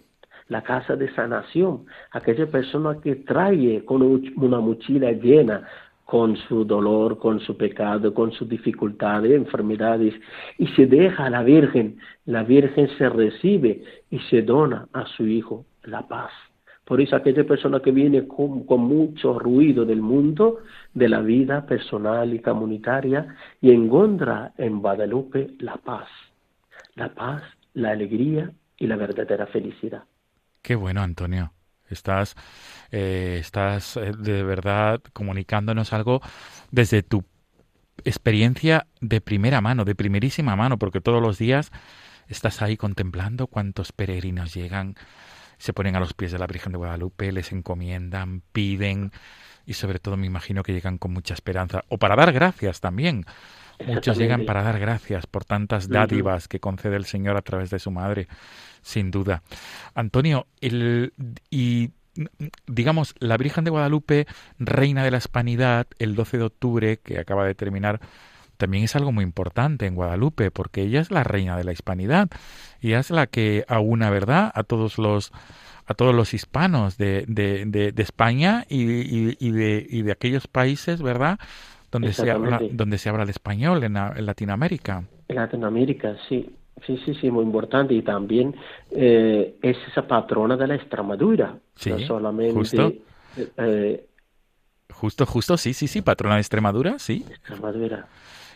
la 0.49 0.61
casa 0.61 0.95
de 0.95 1.13
sanación, 1.13 1.85
aquella 2.11 2.47
persona 2.47 2.99
que 3.01 3.15
trae 3.15 3.83
con 3.85 4.01
una 4.01 4.59
mochila 4.59 5.11
llena 5.11 5.67
con 6.07 6.37
su 6.37 6.63
dolor, 6.63 7.19
con 7.19 7.41
su 7.41 7.57
pecado, 7.57 8.13
con 8.13 8.31
sus 8.31 8.47
dificultades, 8.47 9.33
enfermedades, 9.33 10.13
y 10.57 10.67
se 10.67 10.85
deja 10.85 11.25
a 11.25 11.29
la 11.29 11.43
Virgen, 11.43 11.97
la 12.25 12.43
Virgen 12.43 12.87
se 12.97 13.09
recibe 13.09 13.83
y 14.09 14.19
se 14.29 14.41
dona 14.41 14.87
a 14.93 15.05
su 15.05 15.27
Hijo 15.27 15.65
la 15.83 16.07
paz. 16.07 16.31
Por 16.85 17.01
eso 17.01 17.17
aquella 17.17 17.43
persona 17.43 17.81
que 17.81 17.91
viene 17.91 18.25
con, 18.25 18.63
mucho 18.79 19.37
ruido 19.37 19.83
del 19.83 20.01
mundo, 20.01 20.59
de 20.93 21.09
la 21.09 21.19
vida 21.19 21.65
personal 21.65 22.33
y 22.33 22.39
comunitaria, 22.39 23.35
y 23.59 23.71
encuentra 23.71 24.53
en 24.57 24.79
Guadalupe 24.79 25.55
la 25.59 25.75
paz, 25.75 26.07
la 26.95 27.09
paz, 27.13 27.43
la 27.73 27.91
alegría 27.91 28.49
y 28.77 28.87
la 28.87 28.95
verdadera 28.95 29.45
felicidad. 29.47 30.03
Qué 30.67 30.75
bueno, 30.75 31.01
Antonio. 31.01 31.53
Estás, 31.89 32.35
eh, 32.91 33.37
estás 33.39 33.95
eh, 33.95 34.11
de 34.19 34.43
verdad 34.43 35.01
comunicándonos 35.13 35.93
algo 35.93 36.19
desde 36.71 37.03
tu 37.03 37.23
experiencia 38.03 38.85
de 38.99 39.21
primera 39.21 39.61
mano, 39.61 39.85
de 39.85 39.95
primerísima 39.95 40.57
mano, 40.57 40.77
porque 40.77 40.99
todos 40.99 41.21
los 41.21 41.37
días 41.37 41.71
estás 42.27 42.61
ahí 42.61 42.75
contemplando 42.75 43.47
cuántos 43.47 43.93
peregrinos 43.93 44.53
llegan, 44.53 44.95
se 45.57 45.71
ponen 45.71 45.95
a 45.95 46.01
los 46.01 46.13
pies 46.13 46.33
de 46.33 46.39
la 46.39 46.47
Virgen 46.47 46.73
de 46.73 46.79
Guadalupe, 46.79 47.31
les 47.31 47.53
encomiendan, 47.53 48.41
piden 48.51 49.13
y 49.65 49.75
sobre 49.75 49.99
todo 49.99 50.17
me 50.17 50.27
imagino 50.27 50.63
que 50.63 50.73
llegan 50.73 50.97
con 50.97 51.13
mucha 51.13 51.33
esperanza 51.33 51.85
o 51.87 51.97
para 51.97 52.17
dar 52.17 52.33
gracias 52.33 52.81
también. 52.81 53.23
Muchos 53.85 54.17
llegan 54.17 54.45
para 54.45 54.63
dar 54.63 54.79
gracias 54.79 55.27
por 55.27 55.45
tantas 55.45 55.87
dádivas 55.87 56.47
que 56.47 56.59
concede 56.59 56.95
el 56.95 57.05
Señor 57.05 57.37
a 57.37 57.41
través 57.41 57.69
de 57.69 57.79
su 57.79 57.91
madre 57.91 58.27
sin 58.81 59.11
duda. 59.11 59.43
Antonio, 59.93 60.47
el, 60.61 61.13
y 61.49 61.91
digamos, 62.65 63.15
la 63.19 63.37
Virgen 63.37 63.63
de 63.63 63.71
Guadalupe, 63.71 64.27
reina 64.59 65.03
de 65.03 65.11
la 65.11 65.17
Hispanidad, 65.17 65.87
el 65.99 66.15
12 66.15 66.37
de 66.37 66.43
octubre, 66.43 66.97
que 66.97 67.19
acaba 67.19 67.45
de 67.45 67.55
terminar, 67.55 67.99
también 68.57 68.83
es 68.83 68.95
algo 68.95 69.11
muy 69.11 69.23
importante 69.23 69.85
en 69.85 69.95
Guadalupe, 69.95 70.51
porque 70.51 70.81
ella 70.81 71.01
es 71.01 71.11
la 71.11 71.23
reina 71.23 71.57
de 71.57 71.63
la 71.63 71.73
Hispanidad 71.73 72.29
y 72.81 72.93
es 72.93 73.11
la 73.11 73.27
que 73.27 73.65
aúna, 73.67 74.09
¿verdad?, 74.09 74.51
a 74.53 74.63
todos 74.63 74.97
los 74.97 75.31
a 75.89 75.93
todos 75.93 76.13
los 76.13 76.33
hispanos 76.33 76.97
de, 76.97 77.23
de, 77.29 77.63
de, 77.65 78.03
España 78.03 78.65
y, 78.67 79.37
y, 79.39 79.51
de, 79.51 79.87
y 79.89 80.01
de 80.01 80.11
aquellos 80.11 80.45
países, 80.45 81.01
¿verdad?, 81.01 81.39
donde 81.91 82.13
se 82.13 82.29
habla, 82.29 82.61
donde 82.71 82.97
se 82.97 83.09
habla 83.09 83.23
el 83.23 83.29
español 83.29 83.83
en, 83.83 83.97
en 83.97 84.25
Latinoamérica. 84.25 85.03
En 85.27 85.35
Latinoamérica, 85.35 86.17
sí. 86.27 86.49
Sí, 86.85 86.95
sí, 87.03 87.15
sí, 87.15 87.31
muy 87.31 87.43
importante. 87.43 87.93
Y 87.93 88.01
también 88.03 88.55
eh, 88.91 89.57
es 89.61 89.77
esa 89.89 90.07
patrona 90.07 90.55
de 90.55 90.67
la 90.67 90.75
Extremadura. 90.75 91.57
Sí, 91.75 91.89
no 91.89 91.99
solamente. 91.99 92.53
Justo. 92.53 92.93
Eh, 93.57 94.05
justo, 94.93 95.25
justo, 95.25 95.57
sí, 95.57 95.73
sí, 95.73 95.87
sí, 95.87 96.01
patrona 96.01 96.35
de 96.35 96.41
Extremadura, 96.41 96.99
sí. 96.99 97.25
Extremadura. 97.29 98.07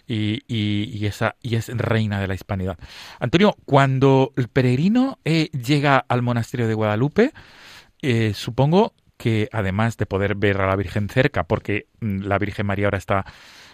Y, 0.07 0.41
y, 0.47 1.05
esa, 1.05 1.35
y 1.41 1.55
es 1.55 1.69
reina 1.75 2.19
de 2.19 2.27
la 2.27 2.33
hispanidad. 2.33 2.77
Antonio, 3.19 3.55
cuando 3.65 4.33
el 4.35 4.49
peregrino 4.49 5.19
eh, 5.23 5.49
llega 5.51 5.97
al 5.97 6.21
monasterio 6.21 6.67
de 6.67 6.73
Guadalupe, 6.73 7.31
supongo 8.33 8.93
que 9.21 9.49
además 9.51 9.97
de 9.97 10.07
poder 10.07 10.35
ver 10.35 10.59
a 10.61 10.67
la 10.67 10.75
Virgen 10.75 11.07
cerca, 11.07 11.43
porque 11.43 11.85
mm, 11.99 12.21
la 12.21 12.39
Virgen 12.39 12.65
María 12.65 12.87
ahora 12.87 12.97
está 12.97 13.25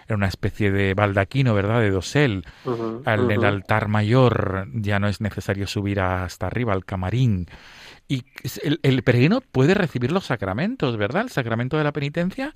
era 0.08 0.16
una 0.16 0.28
especie 0.28 0.72
de 0.72 0.94
baldaquino, 0.94 1.54
¿verdad?, 1.54 1.82
de 1.82 1.90
dosel. 1.90 2.46
al 3.06 3.30
el 3.30 3.44
altar 3.44 3.90
mayor 3.90 4.68
ya 4.74 5.00
no 5.00 5.10
es 5.10 5.20
necesario 5.20 5.68
subir 5.68 6.00
hasta 6.00 6.48
arriba, 6.48 6.72
al 6.72 6.86
camarín. 6.86 7.48
Y 8.08 8.24
el, 8.64 9.04
peregrino 9.04 9.42
puede 9.42 9.74
recibir 9.74 10.14
los 10.14 10.26
sacramentos, 10.26 10.96
¿verdad? 10.96 11.24
El 11.24 11.30
sacramento 11.30 11.78
de 11.78 11.84
la 11.84 11.92
penitencia 11.92 12.54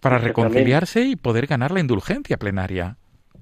para 0.00 0.18
reconciliarse 0.18 1.02
y 1.02 1.14
poder 1.14 1.46
ganar 1.46 1.70
la 1.70 1.78
indulgencia 1.78 2.36
plenaria. 2.36 2.96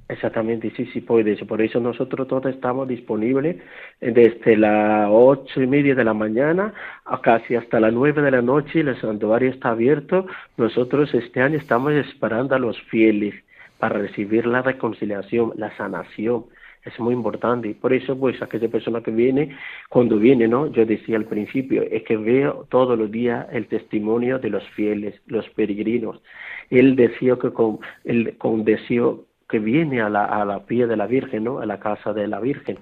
Exactamente, 0.09 0.71
sí, 0.77 0.87
sí 0.93 1.01
puede. 1.01 1.37
Por 1.47 1.61
eso 1.61 1.81
nosotros 1.81 2.29
todos 2.29 2.47
estamos 2.47 2.87
disponibles 2.87 3.57
desde 4.01 4.57
las 4.57 5.09
ocho 5.11 5.61
y 5.61 5.67
media 5.67 5.97
de 5.97 6.05
la 6.05 6.15
mañana 6.15 6.73
a 7.05 7.21
casi 7.21 7.57
hasta 7.57 7.81
las 7.81 7.93
nueve 7.93 8.23
de 8.23 8.31
la 8.31 8.41
noche. 8.43 8.81
El 8.81 9.01
santuario 9.01 9.51
está 9.51 9.71
abierto. 9.71 10.27
Nosotros 10.57 11.13
este 11.13 11.41
año 11.43 11.59
estamos 11.59 11.93
esperando 11.93 12.55
a 12.55 12.61
los 12.61 12.81
fieles 12.83 13.35
para 13.79 13.99
recibir 13.99 14.47
la 14.47 14.63
reconciliación, 14.63 15.53
la 15.57 15.77
sanación. 15.77 16.47
es 16.85 16.99
muy 17.01 17.15
importante. 17.15 17.75
Por 17.75 17.93
eso, 17.93 18.17
pues, 18.19 18.41
aquella 18.41 18.69
persona 18.69 19.03
que 19.03 19.11
viene, 19.11 19.57
cuando 19.89 20.19
viene, 20.19 20.47
¿no? 20.47 20.69
Yo 20.69 20.87
decía 20.87 21.17
al 21.17 21.25
principio, 21.27 21.83
es 21.83 22.05
que 22.05 22.17
veo 22.17 22.67
todos 22.71 22.97
los 22.97 23.11
días 23.11 23.47
el 23.53 23.67
testimonio 23.67 24.39
de 24.39 24.51
los 24.51 24.63
fieles, 24.71 25.21
los 25.27 25.49
peregrinos. 25.51 26.23
Él 26.71 26.95
decía 26.97 27.37
que 27.41 27.53
con, 27.53 27.81
el, 28.05 28.37
con 28.39 28.65
deseo 28.65 29.26
que 29.49 29.59
viene 29.59 30.01
a 30.01 30.09
la, 30.09 30.25
a 30.25 30.45
la 30.45 30.67
pie 30.67 30.87
de 30.87 30.97
la 30.97 31.07
Virgen, 31.07 31.45
¿no? 31.45 31.61
A 31.61 31.67
la 31.67 31.79
casa 31.79 32.13
de 32.13 32.27
la 32.27 32.41
Virgen. 32.41 32.79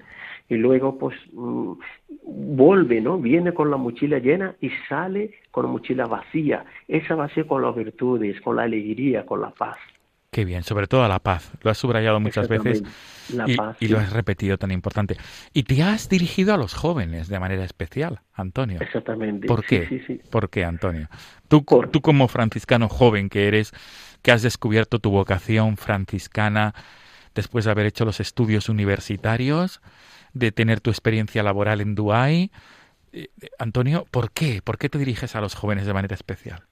Y 0.47 0.55
luego, 0.55 0.97
pues, 0.97 1.15
mm, 1.33 1.73
vuelve, 2.23 3.01
¿no? 3.01 3.17
Viene 3.17 3.53
con 3.53 3.71
la 3.71 3.77
mochila 3.77 4.19
llena 4.19 4.55
y 4.61 4.69
sale 4.87 5.33
con 5.51 5.65
la 5.65 5.71
mochila 5.71 6.05
vacía. 6.05 6.65
Esa 6.87 7.15
vacía 7.15 7.45
con 7.47 7.61
las 7.61 7.75
virtudes, 7.75 8.39
con 8.41 8.57
la 8.57 8.63
alegría, 8.63 9.25
con 9.25 9.41
la 9.41 9.49
paz. 9.51 9.77
Qué 10.35 10.43
bien, 10.43 10.63
sobre 10.63 10.87
todo 10.87 11.07
la 11.07 11.19
paz. 11.19 11.49
Lo 11.61 11.71
has 11.71 11.77
subrayado 11.77 12.19
muchas 12.19 12.49
veces 12.49 12.83
y, 13.79 13.87
lo 13.87 13.99
has 13.99 14.11
repetido 14.11 14.57
tan 14.57 14.69
importante. 14.69 15.15
Y 15.53 15.63
te 15.63 15.81
has 15.81 16.09
dirigido 16.09 16.53
a 16.53 16.57
los 16.57 16.73
jóvenes 16.73 17.29
de 17.29 17.39
manera 17.39 17.63
especial, 17.63 18.19
Antonio. 18.33 18.81
Exactamente. 18.81 19.47
¿Por 19.47 19.63
qué? 19.63 20.21
¿Por 20.29 20.49
qué, 20.49 20.65
Antonio? 20.65 21.07
Tú, 21.47 21.63
tú 21.89 22.01
como 22.01 22.27
franciscano 22.27 22.89
joven 22.89 23.29
que 23.29 23.47
eres, 23.47 23.71
que 24.23 24.33
has 24.33 24.41
descubierto 24.41 24.99
tu 24.99 25.09
vocación 25.09 25.77
franciscana 25.77 26.75
después 27.33 27.63
de 27.63 27.71
haber 27.71 27.85
hecho 27.85 28.03
los 28.03 28.19
estudios 28.19 28.67
universitarios, 28.67 29.79
de 30.33 30.51
tener 30.51 30.81
tu 30.81 30.89
experiencia 30.89 31.43
laboral 31.43 31.79
en 31.79 31.95
Dubái. 31.95 32.51
Eh, 33.13 33.29
Antonio, 33.57 34.05
¿por 34.11 34.31
qué? 34.31 34.61
¿Por 34.61 34.79
qué 34.79 34.89
te 34.89 34.97
diriges 34.97 35.33
a 35.37 35.39
los 35.39 35.55
jóvenes 35.55 35.85
de 35.85 35.93
manera 35.93 36.13
especial? 36.13 36.65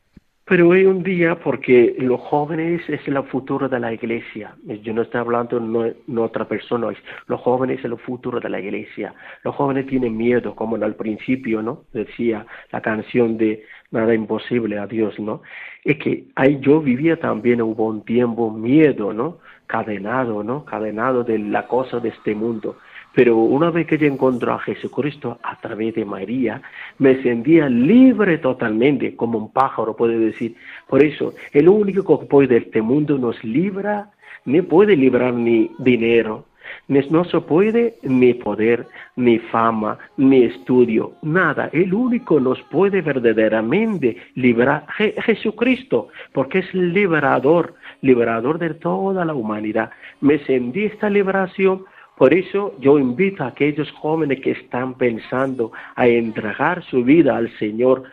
Pero 0.45 0.67
hoy 0.67 0.85
un 0.85 1.03
día, 1.03 1.39
porque 1.39 1.95
los 1.99 2.19
jóvenes 2.19 2.81
es 2.89 3.07
el 3.07 3.23
futuro 3.23 3.69
de 3.69 3.79
la 3.79 3.93
iglesia. 3.93 4.53
Yo 4.83 4.93
no 4.93 5.03
estoy 5.03 5.21
hablando 5.21 5.57
de 5.57 6.19
otra 6.19 6.45
persona, 6.45 6.89
los 7.27 7.39
jóvenes 7.39 7.79
es 7.79 7.85
el 7.85 7.97
futuro 7.97 8.41
de 8.41 8.49
la 8.49 8.59
iglesia. 8.59 9.13
Los 9.45 9.55
jóvenes 9.55 9.87
tienen 9.87 10.17
miedo, 10.17 10.53
como 10.53 10.75
al 10.75 10.95
principio, 10.95 11.61
¿no? 11.61 11.85
Decía 11.93 12.45
la 12.71 12.81
canción 12.81 13.37
de 13.37 13.63
Nada 13.91 14.15
imposible 14.15 14.79
a 14.79 14.87
Dios, 14.87 15.19
¿no? 15.19 15.43
Es 15.83 15.97
que 15.99 16.25
ahí 16.35 16.57
yo 16.59 16.81
vivía 16.81 17.19
también, 17.19 17.61
hubo 17.61 17.85
un 17.85 18.03
tiempo 18.03 18.51
miedo, 18.51 19.13
¿no? 19.13 19.37
Cadenado, 19.67 20.43
¿no? 20.43 20.65
Cadenado 20.65 21.23
de 21.23 21.37
la 21.37 21.67
cosa 21.67 21.99
de 21.99 22.09
este 22.09 22.33
mundo. 22.33 22.75
Pero 23.13 23.37
una 23.37 23.69
vez 23.69 23.87
que 23.87 23.97
yo 23.97 24.07
encontré 24.07 24.51
a 24.51 24.59
Jesucristo 24.59 25.37
a 25.43 25.59
través 25.59 25.93
de 25.95 26.05
María, 26.05 26.61
me 26.97 27.21
sentía 27.21 27.69
libre 27.69 28.39
totalmente, 28.39 29.15
como 29.15 29.37
un 29.37 29.51
pájaro 29.51 29.95
puede 29.95 30.17
decir. 30.17 30.55
Por 30.87 31.03
eso, 31.03 31.33
el 31.51 31.69
único 31.69 32.19
que 32.19 32.25
puede 32.25 32.47
de 32.47 32.57
este 32.57 32.81
mundo 32.81 33.17
nos 33.17 33.43
libra, 33.43 34.09
ni 34.45 34.61
puede 34.61 34.95
librar 34.95 35.33
ni 35.33 35.69
dinero, 35.79 36.45
no 36.87 37.23
se 37.25 37.39
puede 37.41 37.95
ni 38.03 38.33
poder, 38.33 38.87
ni 39.15 39.39
fama, 39.39 39.97
ni 40.17 40.43
estudio, 40.43 41.13
nada. 41.21 41.69
El 41.71 41.93
único 41.93 42.39
nos 42.39 42.61
puede 42.63 43.01
verdaderamente 43.01 44.17
librar 44.35 44.85
Jesucristo, 44.97 46.09
porque 46.33 46.59
es 46.59 46.73
liberador, 46.73 47.75
liberador 48.01 48.59
de 48.59 48.73
toda 48.73 49.23
la 49.25 49.33
humanidad. 49.33 49.91
Me 50.21 50.39
sentí 50.39 50.85
esta 50.85 51.09
liberación 51.09 51.85
por 52.17 52.33
eso 52.33 52.75
yo 52.79 52.99
invito 52.99 53.43
a 53.43 53.47
aquellos 53.47 53.91
jóvenes 53.91 54.39
que 54.41 54.51
están 54.51 54.95
pensando 54.95 55.71
a 55.95 56.07
entregar 56.07 56.83
su 56.83 57.03
vida 57.03 57.35
al 57.35 57.49
Señor, 57.57 58.03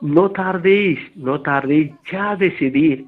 no 0.00 0.30
tardéis, 0.30 0.98
no 1.14 1.42
tardéis 1.42 1.92
ya 2.10 2.30
a 2.30 2.36
decidir. 2.36 3.04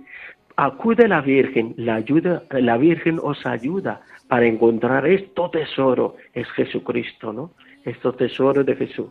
Acude 0.57 1.07
a 1.07 1.09
la 1.09 1.21
Virgen, 1.23 1.75
la, 1.79 1.95
ayuda, 1.95 2.43
la 2.51 2.77
Virgen 2.77 3.19
os 3.23 3.47
ayuda 3.47 4.03
para 4.29 4.47
encontrar 4.47 5.07
esto 5.07 5.51
tesoro, 5.51 6.17
es 6.35 6.47
Jesucristo, 6.51 7.33
¿no? 7.33 7.53
Esto 7.85 8.13
tesoro 8.13 8.63
de 8.63 8.77
Jesús. 8.77 9.09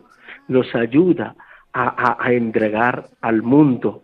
Nos 0.48 0.72
ayuda 0.74 1.34
a 1.74 2.32
entregar 2.32 3.06
al 3.22 3.42
mundo, 3.42 4.02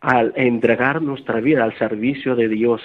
a 0.00 0.24
entregar 0.34 1.00
nuestra 1.00 1.40
vida 1.40 1.64
al 1.64 1.76
servicio 1.78 2.36
de 2.36 2.48
Dios 2.48 2.82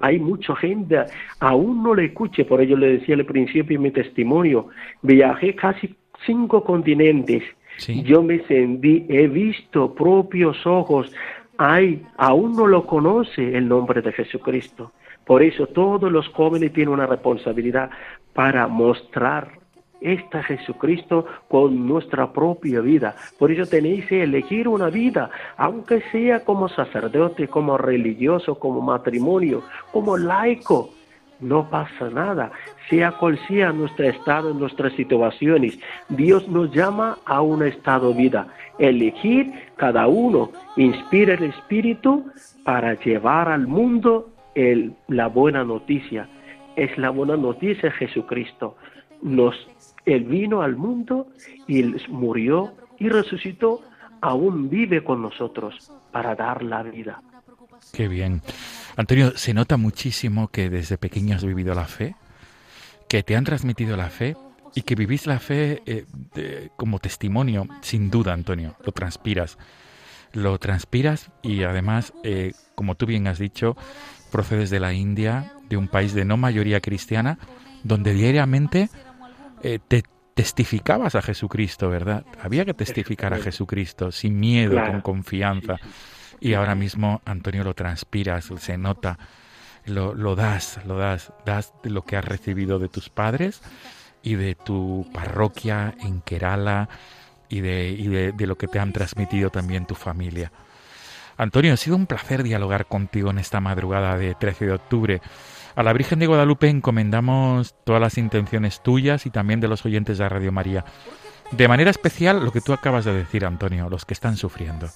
hay 0.00 0.18
mucha 0.18 0.54
gente, 0.56 1.04
aún 1.40 1.82
no 1.82 1.94
le 1.94 2.06
escuche, 2.06 2.44
por 2.44 2.60
ello 2.60 2.76
le 2.76 2.98
decía 2.98 3.14
al 3.14 3.24
principio 3.24 3.76
en 3.76 3.82
mi 3.82 3.90
testimonio, 3.90 4.68
viajé 5.02 5.54
casi 5.54 5.94
cinco 6.26 6.64
continentes, 6.64 7.42
yo 7.86 8.22
me 8.22 8.40
sentí, 8.46 9.06
he 9.08 9.28
visto 9.28 9.94
propios 9.94 10.66
ojos, 10.66 11.12
hay, 11.58 12.02
aún 12.16 12.56
no 12.56 12.66
lo 12.66 12.86
conoce 12.86 13.56
el 13.56 13.68
nombre 13.68 14.02
de 14.02 14.12
Jesucristo. 14.12 14.92
Por 15.24 15.42
eso 15.42 15.66
todos 15.66 16.10
los 16.10 16.26
jóvenes 16.28 16.72
tienen 16.72 16.94
una 16.94 17.06
responsabilidad 17.06 17.90
para 18.32 18.66
mostrar 18.66 19.58
está 20.00 20.42
Jesucristo 20.42 21.26
con 21.48 21.86
nuestra 21.86 22.32
propia 22.32 22.80
vida. 22.80 23.16
Por 23.38 23.50
eso 23.50 23.68
tenéis 23.68 24.06
que 24.06 24.22
elegir 24.22 24.68
una 24.68 24.90
vida, 24.90 25.30
aunque 25.56 26.02
sea 26.12 26.44
como 26.44 26.68
sacerdote, 26.68 27.48
como 27.48 27.78
religioso, 27.78 28.58
como 28.58 28.80
matrimonio, 28.80 29.62
como 29.92 30.16
laico. 30.16 30.90
No 31.40 31.70
pasa 31.70 32.10
nada, 32.10 32.50
sea 32.90 33.12
cual 33.12 33.38
sea 33.46 33.70
nuestro 33.72 34.08
estado, 34.08 34.52
nuestras 34.54 34.92
situaciones. 34.94 35.78
Dios 36.08 36.48
nos 36.48 36.72
llama 36.72 37.18
a 37.24 37.42
un 37.42 37.64
estado 37.64 38.12
de 38.12 38.22
vida. 38.22 38.48
Elegir 38.78 39.52
cada 39.76 40.08
uno, 40.08 40.50
inspira 40.76 41.34
el 41.34 41.44
Espíritu 41.44 42.24
para 42.64 42.94
llevar 42.94 43.48
al 43.48 43.68
mundo 43.68 44.30
el, 44.56 44.94
la 45.06 45.28
buena 45.28 45.62
noticia. 45.62 46.28
Es 46.74 46.96
la 46.98 47.10
buena 47.10 47.36
noticia 47.36 47.92
Jesucristo. 47.92 48.76
Nos 49.22 49.54
él 50.08 50.24
vino 50.24 50.62
al 50.62 50.76
mundo 50.76 51.28
y 51.66 51.82
murió 52.08 52.72
y 52.98 53.08
resucitó, 53.08 53.82
aún 54.20 54.70
vive 54.70 55.04
con 55.04 55.20
nosotros 55.20 55.92
para 56.10 56.34
dar 56.34 56.62
la 56.62 56.82
vida. 56.82 57.22
Qué 57.92 58.08
bien. 58.08 58.42
Antonio, 58.96 59.36
se 59.36 59.54
nota 59.54 59.76
muchísimo 59.76 60.48
que 60.48 60.70
desde 60.70 60.96
pequeño 60.96 61.36
has 61.36 61.44
vivido 61.44 61.74
la 61.74 61.84
fe, 61.84 62.16
que 63.08 63.22
te 63.22 63.36
han 63.36 63.44
transmitido 63.44 63.96
la 63.96 64.08
fe 64.08 64.34
y 64.74 64.82
que 64.82 64.94
vivís 64.94 65.26
la 65.26 65.38
fe 65.38 65.82
eh, 65.86 66.70
como 66.76 66.98
testimonio, 66.98 67.68
sin 67.82 68.10
duda, 68.10 68.32
Antonio, 68.32 68.76
lo 68.84 68.92
transpiras. 68.92 69.58
Lo 70.32 70.58
transpiras 70.58 71.30
y 71.42 71.62
además, 71.64 72.12
eh, 72.24 72.52
como 72.74 72.94
tú 72.94 73.06
bien 73.06 73.26
has 73.26 73.38
dicho, 73.38 73.76
procedes 74.32 74.70
de 74.70 74.80
la 74.80 74.94
India, 74.94 75.52
de 75.68 75.76
un 75.76 75.88
país 75.88 76.14
de 76.14 76.24
no 76.24 76.36
mayoría 76.36 76.80
cristiana, 76.80 77.38
donde 77.84 78.14
diariamente 78.14 78.90
eh, 79.62 79.78
te 79.86 80.04
testificabas 80.34 81.16
a 81.16 81.22
Jesucristo, 81.22 81.88
¿verdad? 81.88 82.24
Había 82.40 82.64
que 82.64 82.74
testificar 82.74 83.34
a 83.34 83.38
Jesucristo 83.38 84.12
sin 84.12 84.38
miedo, 84.38 84.80
con 84.86 85.00
confianza. 85.00 85.78
Y 86.38 86.54
ahora 86.54 86.76
mismo, 86.76 87.22
Antonio, 87.24 87.64
lo 87.64 87.74
transpiras, 87.74 88.48
se 88.58 88.78
nota, 88.78 89.18
lo, 89.84 90.14
lo 90.14 90.36
das, 90.36 90.78
lo 90.86 90.96
das, 90.96 91.32
das 91.44 91.72
de 91.82 91.90
lo 91.90 92.04
que 92.04 92.16
has 92.16 92.24
recibido 92.24 92.78
de 92.78 92.88
tus 92.88 93.10
padres 93.10 93.62
y 94.22 94.36
de 94.36 94.54
tu 94.54 95.08
parroquia 95.12 95.94
en 96.00 96.20
Kerala 96.20 96.88
y, 97.48 97.60
de, 97.60 97.88
y 97.90 98.06
de, 98.06 98.30
de, 98.30 98.46
lo 98.46 98.56
que 98.56 98.68
te 98.68 98.78
han 98.78 98.92
transmitido 98.92 99.50
también 99.50 99.86
tu 99.86 99.96
familia. 99.96 100.52
Antonio, 101.36 101.72
ha 101.72 101.76
sido 101.76 101.96
un 101.96 102.06
placer 102.06 102.42
dialogar 102.42 102.86
contigo 102.86 103.30
en 103.30 103.38
esta 103.38 103.60
madrugada 103.60 104.16
de 104.16 104.34
13 104.34 104.66
de 104.66 104.72
octubre. 104.72 105.20
A 105.74 105.82
la 105.82 105.92
Virgen 105.92 106.18
de 106.18 106.26
Guadalupe 106.26 106.68
encomendamos 106.68 107.74
todas 107.84 108.00
las 108.00 108.18
intenciones 108.18 108.82
tuyas 108.82 109.26
y 109.26 109.30
también 109.30 109.60
de 109.60 109.68
los 109.68 109.84
oyentes 109.84 110.18
de 110.18 110.28
Radio 110.28 110.52
María. 110.52 110.84
De 111.52 111.68
manera 111.68 111.90
especial 111.90 112.44
lo 112.44 112.52
que 112.52 112.60
tú 112.60 112.72
acabas 112.72 113.04
de 113.04 113.14
decir, 113.14 113.44
Antonio, 113.44 113.88
los 113.88 114.04
que 114.04 114.14
están 114.14 114.36
sufriendo, 114.36 114.86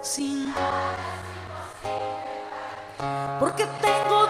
sin 0.00 0.46
porque 3.40 3.64
tengo 3.80 4.26
dudas, 4.26 4.29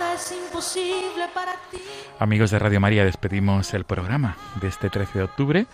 es 0.00 0.32
imposible 0.32 1.26
para 1.34 1.52
ti. 1.70 1.78
Amigos 2.20 2.50
de 2.50 2.58
Radio 2.58 2.80
María, 2.80 3.04
despedimos 3.04 3.74
el 3.74 3.84
programa 3.84 4.36
de 4.60 4.68
este 4.68 4.90
13 4.90 5.18
de 5.18 5.24
octubre 5.24 5.66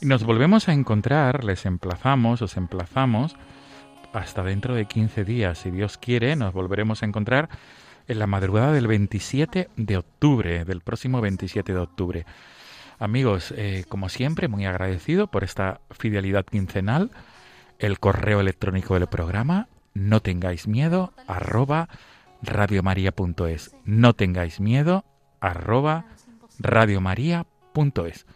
y 0.00 0.06
nos 0.06 0.24
volvemos 0.24 0.68
a 0.68 0.72
encontrar, 0.72 1.44
les 1.44 1.66
emplazamos, 1.66 2.42
os 2.42 2.56
emplazamos 2.56 3.36
hasta 4.12 4.42
dentro 4.42 4.74
de 4.74 4.86
15 4.86 5.24
días, 5.24 5.58
si 5.58 5.70
Dios 5.70 5.98
quiere, 5.98 6.34
nos 6.34 6.52
volveremos 6.52 7.02
a 7.02 7.06
encontrar 7.06 7.48
en 8.08 8.18
la 8.18 8.26
madrugada 8.26 8.72
del 8.72 8.88
27 8.88 9.68
de 9.76 9.96
octubre, 9.96 10.64
del 10.64 10.80
próximo 10.80 11.20
27 11.20 11.72
de 11.72 11.78
octubre. 11.78 12.26
Amigos, 12.98 13.54
eh, 13.56 13.84
como 13.88 14.08
siempre, 14.08 14.48
muy 14.48 14.66
agradecido 14.66 15.28
por 15.28 15.44
esta 15.44 15.80
fidelidad 15.90 16.44
quincenal 16.44 17.10
el 17.78 18.00
correo 18.00 18.40
electrónico 18.40 18.94
del 18.94 19.06
programa 19.06 19.68
no 19.94 20.20
tengáis 20.20 20.66
miedo 20.66 21.12
arroba 21.26 21.88
radiomaria.es 22.42 23.74
no 23.84 24.14
tengáis 24.14 24.60
miedo 24.60 25.04
arroba 25.40 26.04
radiomaria.es 26.58 28.26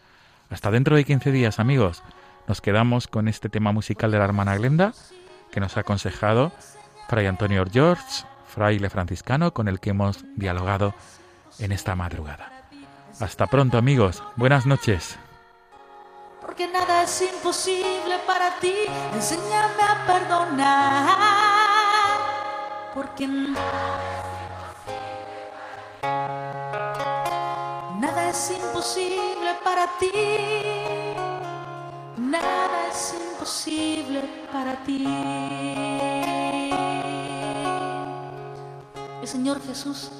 hasta 0.51 0.71
dentro 0.71 0.97
de 0.97 1.05
15 1.05 1.33
días 1.33 1.59
amigos. 1.59 2.03
Nos 2.47 2.61
quedamos 2.61 3.09
con 3.09 3.29
este 3.29 3.49
tema 3.49 3.73
musical 3.73 4.11
de 4.11 4.19
la 4.19 4.25
hermana 4.25 4.57
Glenda 4.57 4.93
que 5.51 5.61
nos 5.61 5.77
ha 5.77 5.81
aconsejado 5.81 6.53
Fray 7.09 7.27
Antonio 7.27 7.65
George 7.71 8.25
fraile 8.55 8.89
franciscano 8.89 9.53
con 9.53 9.67
el 9.69 9.81
que 9.81 9.91
hemos 9.91 10.25
dialogado 10.37 10.95
en 11.59 11.73
esta 11.73 11.97
madrugada. 11.97 12.69
Hasta 13.21 13.47
pronto 13.47 13.79
amigos. 13.79 14.23
Buenas 14.37 14.65
noches. 14.67 15.19
Porque 16.41 16.69
nada 16.69 17.03
es 17.03 17.23
imposible 17.23 18.19
para 18.27 18.59
ti. 18.61 18.75
A 18.87 20.07
perdonar, 20.07 21.14
porque 22.95 23.26
nada 27.99 28.30
es 28.30 28.53
imposible 28.53 29.57
para 29.64 29.88
ti. 29.99 30.12
Nada 32.16 32.88
es 32.88 33.14
imposible 33.32 34.47
para 34.53 34.76
ti. 34.84 35.05
El 39.20 39.28
Señor 39.28 39.61
Jesús 39.66 40.11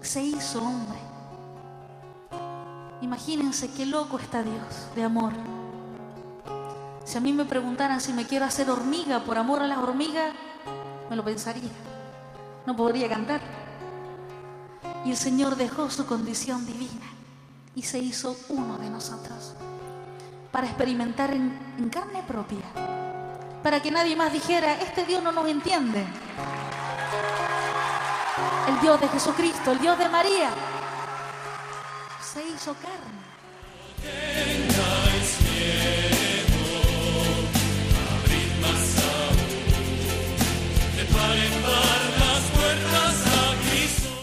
se 0.00 0.22
hizo 0.22 0.60
hombre. 0.60 0.98
Imagínense 3.02 3.70
qué 3.72 3.84
loco 3.84 4.18
está 4.18 4.42
Dios 4.42 4.88
de 4.94 5.02
amor. 5.02 5.32
Si 7.04 7.18
a 7.18 7.20
mí 7.20 7.32
me 7.32 7.44
preguntaran 7.44 8.00
si 8.00 8.14
me 8.14 8.26
quiero 8.26 8.46
hacer 8.46 8.70
hormiga 8.70 9.20
por 9.20 9.36
amor 9.36 9.60
a 9.60 9.66
las 9.66 9.78
hormigas, 9.78 10.32
me 11.10 11.16
lo 11.16 11.22
pensaría. 11.22 11.95
No 12.66 12.76
podría 12.76 13.08
cantar. 13.08 13.40
Y 15.04 15.10
el 15.10 15.16
Señor 15.16 15.56
dejó 15.56 15.88
su 15.90 16.04
condición 16.04 16.66
divina 16.66 17.06
y 17.76 17.82
se 17.82 17.98
hizo 17.98 18.36
uno 18.48 18.76
de 18.78 18.90
nosotros 18.90 19.54
para 20.50 20.66
experimentar 20.66 21.30
en, 21.32 21.90
carne 21.90 22.22
propia, 22.22 22.64
para 23.62 23.80
que 23.80 23.90
nadie 23.90 24.16
más 24.16 24.32
dijera, 24.32 24.80
este 24.80 25.04
Dios 25.04 25.22
no 25.22 25.30
nos 25.30 25.46
entiende. 25.48 26.04
El 28.68 28.80
Dios 28.80 29.00
de 29.00 29.08
Jesucristo, 29.08 29.72
el 29.72 29.78
Dios 29.78 29.98
de 29.98 30.08
María, 30.08 30.50
se 32.20 32.42
hizo 32.48 32.74
carne. 32.74 34.65